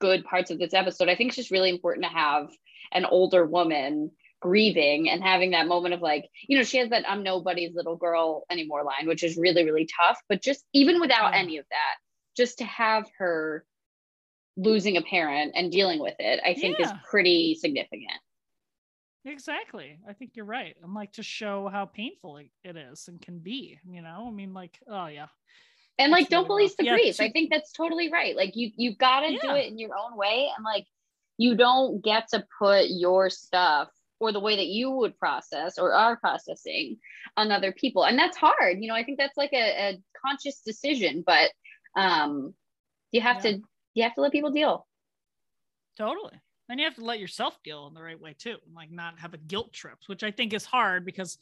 good 0.00 0.24
parts 0.24 0.50
of 0.50 0.58
this 0.58 0.74
episode, 0.74 1.08
I 1.08 1.16
think 1.16 1.28
it's 1.28 1.36
just 1.36 1.50
really 1.50 1.70
important 1.70 2.04
to 2.04 2.10
have 2.10 2.48
an 2.92 3.04
older 3.04 3.44
woman 3.46 4.10
grieving 4.40 5.08
and 5.08 5.22
having 5.22 5.52
that 5.52 5.66
moment 5.66 5.94
of 5.94 6.02
like, 6.02 6.28
you 6.46 6.58
know, 6.58 6.64
she 6.64 6.76
has 6.78 6.90
that 6.90 7.08
I'm 7.08 7.22
nobody's 7.22 7.74
little 7.74 7.96
girl 7.96 8.44
anymore 8.50 8.84
line, 8.84 9.06
which 9.06 9.22
is 9.22 9.38
really, 9.38 9.64
really 9.64 9.88
tough. 10.00 10.20
But 10.28 10.42
just 10.42 10.64
even 10.74 11.00
without 11.00 11.34
any 11.34 11.56
of 11.58 11.64
that, 11.70 11.94
just 12.36 12.58
to 12.58 12.64
have 12.64 13.08
her 13.18 13.64
losing 14.56 14.96
a 14.96 15.02
parent 15.02 15.52
and 15.56 15.70
dealing 15.72 15.98
with 16.00 16.14
it, 16.18 16.40
I 16.44 16.54
think 16.54 16.78
is 16.80 16.90
pretty 17.08 17.54
significant. 17.54 18.20
Exactly. 19.24 19.98
I 20.08 20.12
think 20.12 20.32
you're 20.34 20.44
right. 20.44 20.76
I'm 20.82 20.94
like 20.94 21.12
to 21.12 21.22
show 21.22 21.68
how 21.68 21.86
painful 21.86 22.38
it- 22.38 22.50
is 22.76 23.08
and 23.08 23.20
can 23.20 23.38
be, 23.38 23.78
you 23.90 24.02
know? 24.02 24.26
I 24.28 24.30
mean, 24.30 24.52
like, 24.52 24.78
oh 24.88 25.06
yeah. 25.06 25.26
And 25.98 26.12
That's 26.12 26.22
like 26.22 26.28
don't 26.28 26.44
really 26.44 26.64
police 26.68 26.70
rough. 26.72 26.76
the 26.78 26.84
Yeah, 26.84 26.92
grief. 26.94 27.14
so- 27.16 27.24
I 27.24 27.30
think 27.30 27.50
that's 27.50 27.72
totally 27.72 28.10
right. 28.12 28.36
Like 28.36 28.54
you 28.56 28.70
you 28.76 28.94
gotta 28.96 29.30
do 29.40 29.50
it 29.54 29.68
in 29.68 29.78
your 29.78 29.96
own 29.96 30.16
way. 30.16 30.50
And 30.56 30.64
like 30.64 30.86
you 31.38 31.56
don't 31.56 32.02
get 32.04 32.28
to 32.28 32.44
put 32.58 32.86
your 32.90 33.30
stuff 33.30 33.88
or 34.20 34.30
the 34.32 34.40
way 34.40 34.56
that 34.56 34.66
you 34.66 34.90
would 34.90 35.18
process 35.18 35.78
or 35.78 35.92
are 35.94 36.16
processing 36.16 36.98
on 37.36 37.50
other 37.50 37.72
people. 37.72 38.04
And 38.04 38.18
that's 38.18 38.36
hard. 38.36 38.78
You 38.80 38.88
know, 38.88 38.94
I 38.94 39.04
think 39.04 39.18
that's 39.18 39.36
like 39.36 39.52
a, 39.52 39.88
a 39.94 39.98
conscious 40.24 40.60
decision, 40.60 41.22
but 41.26 41.50
um 41.96 42.54
you 43.12 43.20
have 43.22 43.44
Yeah. 43.44 43.52
to 43.52 43.62
you 43.94 44.02
have 44.02 44.14
to 44.14 44.20
let 44.20 44.32
people 44.32 44.50
deal. 44.50 44.86
Totally. 45.96 46.32
And 46.68 46.80
you 46.80 46.86
have 46.86 46.94
to 46.96 47.04
let 47.04 47.20
yourself 47.20 47.58
deal 47.62 47.86
in 47.86 47.94
the 47.94 48.02
right 48.02 48.18
way 48.20 48.34
too, 48.38 48.56
and 48.66 48.74
like 48.74 48.90
not 48.90 49.18
have 49.20 49.34
a 49.34 49.38
guilt 49.38 49.72
trip, 49.72 49.98
which 50.06 50.22
I 50.22 50.30
think 50.30 50.52
is 50.52 50.64
hard 50.64 51.04
because 51.04 51.38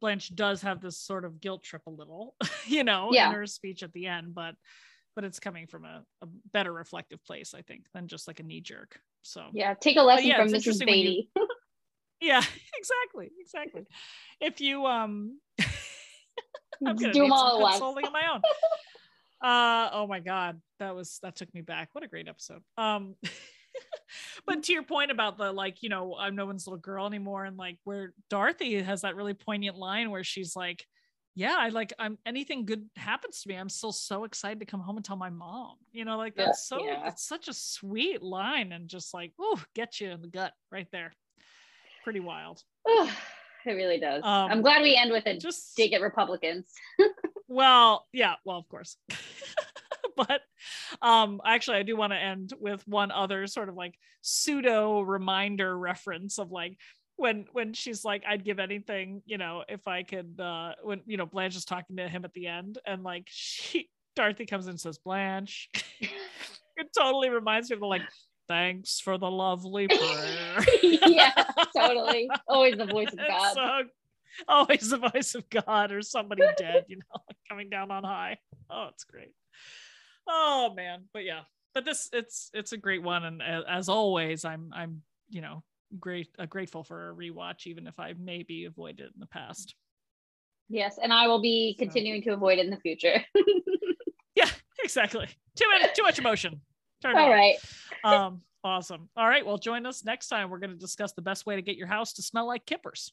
Blanche 0.00 0.34
does 0.34 0.62
have 0.62 0.80
this 0.80 0.98
sort 0.98 1.24
of 1.24 1.40
guilt 1.40 1.62
trip 1.62 1.82
a 1.86 1.90
little, 1.90 2.34
you 2.66 2.82
know, 2.84 3.10
Yeah. 3.12 3.28
in 3.28 3.34
her 3.34 3.46
speech 3.46 3.82
at 3.82 3.92
the 3.92 4.06
end, 4.06 4.34
but 4.34 4.54
but 5.14 5.22
it's 5.22 5.38
coming 5.38 5.68
from 5.68 5.84
a, 5.84 6.02
a 6.22 6.26
better 6.52 6.72
reflective 6.72 7.24
place, 7.24 7.54
I 7.54 7.62
think, 7.62 7.84
than 7.94 8.08
just 8.08 8.26
like 8.26 8.40
a 8.40 8.42
knee 8.42 8.60
jerk. 8.60 8.98
So 9.22 9.44
Yeah. 9.52 9.74
Take 9.74 9.96
a 9.96 10.02
lesson 10.02 10.26
yeah, 10.26 10.36
from 10.42 10.48
Mrs. 10.48 10.80
when 10.80 10.88
you- 10.88 10.94
Beatty. 10.94 11.30
yeah, 12.20 12.42
exactly, 12.76 13.30
exactly. 13.40 13.86
If 14.40 14.60
you 14.60 14.84
um 14.86 15.38
I'm 16.84 16.96
gonna 16.96 17.12
do 17.12 17.22
them 17.22 17.32
all 17.32 17.56
at 17.58 17.62
once. 17.62 17.74
consulting 17.76 18.06
on 18.06 18.12
my 18.12 18.22
own. 18.34 18.42
Uh 19.44 19.90
oh 19.92 20.06
my 20.06 20.20
god, 20.20 20.58
that 20.78 20.94
was 20.94 21.18
that 21.22 21.36
took 21.36 21.52
me 21.52 21.60
back. 21.60 21.90
What 21.92 22.02
a 22.02 22.08
great 22.08 22.28
episode. 22.28 22.62
Um 22.78 23.14
but 24.46 24.62
to 24.62 24.72
your 24.72 24.84
point 24.84 25.10
about 25.10 25.36
the 25.36 25.52
like, 25.52 25.82
you 25.82 25.90
know, 25.90 26.16
I'm 26.18 26.34
no 26.34 26.46
one's 26.46 26.66
little 26.66 26.78
girl 26.78 27.06
anymore, 27.06 27.44
and 27.44 27.58
like 27.58 27.76
where 27.84 28.14
Dorothy 28.30 28.80
has 28.82 29.02
that 29.02 29.16
really 29.16 29.34
poignant 29.34 29.76
line 29.76 30.10
where 30.10 30.24
she's 30.24 30.56
like, 30.56 30.86
Yeah, 31.34 31.56
I 31.58 31.68
like 31.68 31.92
I'm 31.98 32.16
anything 32.24 32.64
good 32.64 32.88
happens 32.96 33.42
to 33.42 33.50
me. 33.50 33.56
I'm 33.56 33.68
still 33.68 33.92
so 33.92 34.24
excited 34.24 34.60
to 34.60 34.66
come 34.66 34.80
home 34.80 34.96
and 34.96 35.04
tell 35.04 35.16
my 35.16 35.28
mom. 35.28 35.74
You 35.92 36.06
know, 36.06 36.16
like 36.16 36.36
that's 36.36 36.66
so 36.66 36.82
yeah. 36.82 37.06
it's 37.06 37.28
such 37.28 37.48
a 37.48 37.52
sweet 37.52 38.22
line 38.22 38.72
and 38.72 38.88
just 38.88 39.12
like, 39.12 39.32
ooh, 39.38 39.60
get 39.74 40.00
you 40.00 40.08
in 40.08 40.22
the 40.22 40.28
gut 40.28 40.54
right 40.72 40.88
there. 40.90 41.12
Pretty 42.02 42.20
wild. 42.20 42.62
it 42.86 43.10
really 43.66 44.00
does. 44.00 44.22
Um, 44.24 44.50
I'm 44.50 44.62
glad 44.62 44.80
we 44.80 44.96
end 44.96 45.12
with 45.12 45.26
a 45.26 45.36
Just 45.36 45.76
dig 45.76 45.92
at 45.92 46.00
Republicans. 46.00 46.72
Well, 47.48 48.06
yeah, 48.12 48.34
well, 48.44 48.58
of 48.58 48.68
course. 48.68 48.96
but 50.16 50.42
um 51.02 51.40
actually 51.44 51.78
I 51.78 51.82
do 51.82 51.96
want 51.96 52.12
to 52.12 52.16
end 52.16 52.52
with 52.60 52.86
one 52.86 53.10
other 53.10 53.48
sort 53.48 53.68
of 53.68 53.74
like 53.74 53.94
pseudo 54.22 55.00
reminder 55.00 55.76
reference 55.76 56.38
of 56.38 56.52
like 56.52 56.78
when 57.16 57.46
when 57.52 57.72
she's 57.72 58.04
like 58.04 58.22
I'd 58.26 58.44
give 58.44 58.58
anything, 58.60 59.22
you 59.26 59.38
know, 59.38 59.64
if 59.68 59.88
I 59.88 60.04
could 60.04 60.38
uh 60.40 60.72
when 60.82 61.00
you 61.06 61.16
know 61.16 61.26
Blanche 61.26 61.56
is 61.56 61.64
talking 61.64 61.96
to 61.96 62.08
him 62.08 62.24
at 62.24 62.32
the 62.32 62.46
end 62.46 62.78
and 62.86 63.02
like 63.02 63.24
she 63.26 63.88
Dorothy 64.14 64.46
comes 64.46 64.66
in 64.66 64.70
and 64.70 64.80
says 64.80 64.98
Blanche. 64.98 65.68
it 66.00 66.86
totally 66.96 67.30
reminds 67.30 67.70
me 67.70 67.74
of 67.74 67.80
the 67.80 67.86
like 67.86 68.02
thanks 68.46 69.00
for 69.00 69.18
the 69.18 69.30
lovely 69.30 69.88
prayer. 69.88 70.64
yeah, 70.82 71.32
totally. 71.76 72.28
Always 72.46 72.76
the 72.76 72.86
voice 72.86 73.12
of 73.12 73.18
It's 73.18 73.28
God. 73.28 73.54
so- 73.54 73.88
always 74.48 74.90
the 74.90 74.98
voice 74.98 75.34
of 75.34 75.48
God 75.50 75.92
or 75.92 76.02
somebody 76.02 76.42
dead, 76.56 76.84
you 76.88 76.96
know, 76.96 77.20
coming 77.48 77.70
down 77.70 77.90
on 77.90 78.04
high. 78.04 78.38
Oh, 78.70 78.88
it's 78.92 79.04
great. 79.04 79.32
Oh 80.28 80.72
man, 80.74 81.04
but 81.12 81.24
yeah, 81.24 81.40
but 81.74 81.84
this 81.84 82.08
it's 82.12 82.50
it's 82.54 82.72
a 82.72 82.76
great 82.76 83.02
one, 83.02 83.24
and 83.24 83.42
as 83.42 83.88
always, 83.88 84.44
I'm 84.44 84.70
I'm 84.74 85.02
you 85.30 85.40
know 85.42 85.62
great 86.00 86.28
uh, 86.38 86.46
grateful 86.46 86.82
for 86.82 87.10
a 87.10 87.14
rewatch, 87.14 87.66
even 87.66 87.86
if 87.86 87.98
I 88.00 88.14
maybe 88.18 88.64
avoided 88.64 89.00
it 89.00 89.12
in 89.14 89.20
the 89.20 89.26
past. 89.26 89.74
Yes, 90.68 90.98
and 91.02 91.12
I 91.12 91.26
will 91.28 91.40
be 91.42 91.74
So- 91.78 91.84
continuing 91.84 92.22
to 92.22 92.30
avoid 92.30 92.58
it 92.58 92.64
in 92.64 92.70
the 92.70 92.78
future. 92.80 93.22
Yeah, 94.36 94.48
exactly. 94.82 95.28
Too 95.54 95.66
much 95.68 95.94
too 95.94 96.02
much 96.02 96.18
emotion. 96.18 96.60
Turn 97.02 97.16
All 97.16 97.30
right. 97.30 97.54
Um, 98.04 98.42
awesome. 98.64 99.08
All 99.16 99.28
right. 99.28 99.46
Well, 99.46 99.58
join 99.58 99.86
us 99.86 100.04
next 100.04 100.26
time. 100.28 100.50
We're 100.50 100.58
going 100.58 100.72
to 100.72 100.76
discuss 100.76 101.12
the 101.12 101.22
best 101.22 101.46
way 101.46 101.54
to 101.54 101.62
get 101.62 101.76
your 101.76 101.86
house 101.86 102.14
to 102.14 102.22
smell 102.22 102.46
like 102.48 102.66
kippers. 102.66 103.12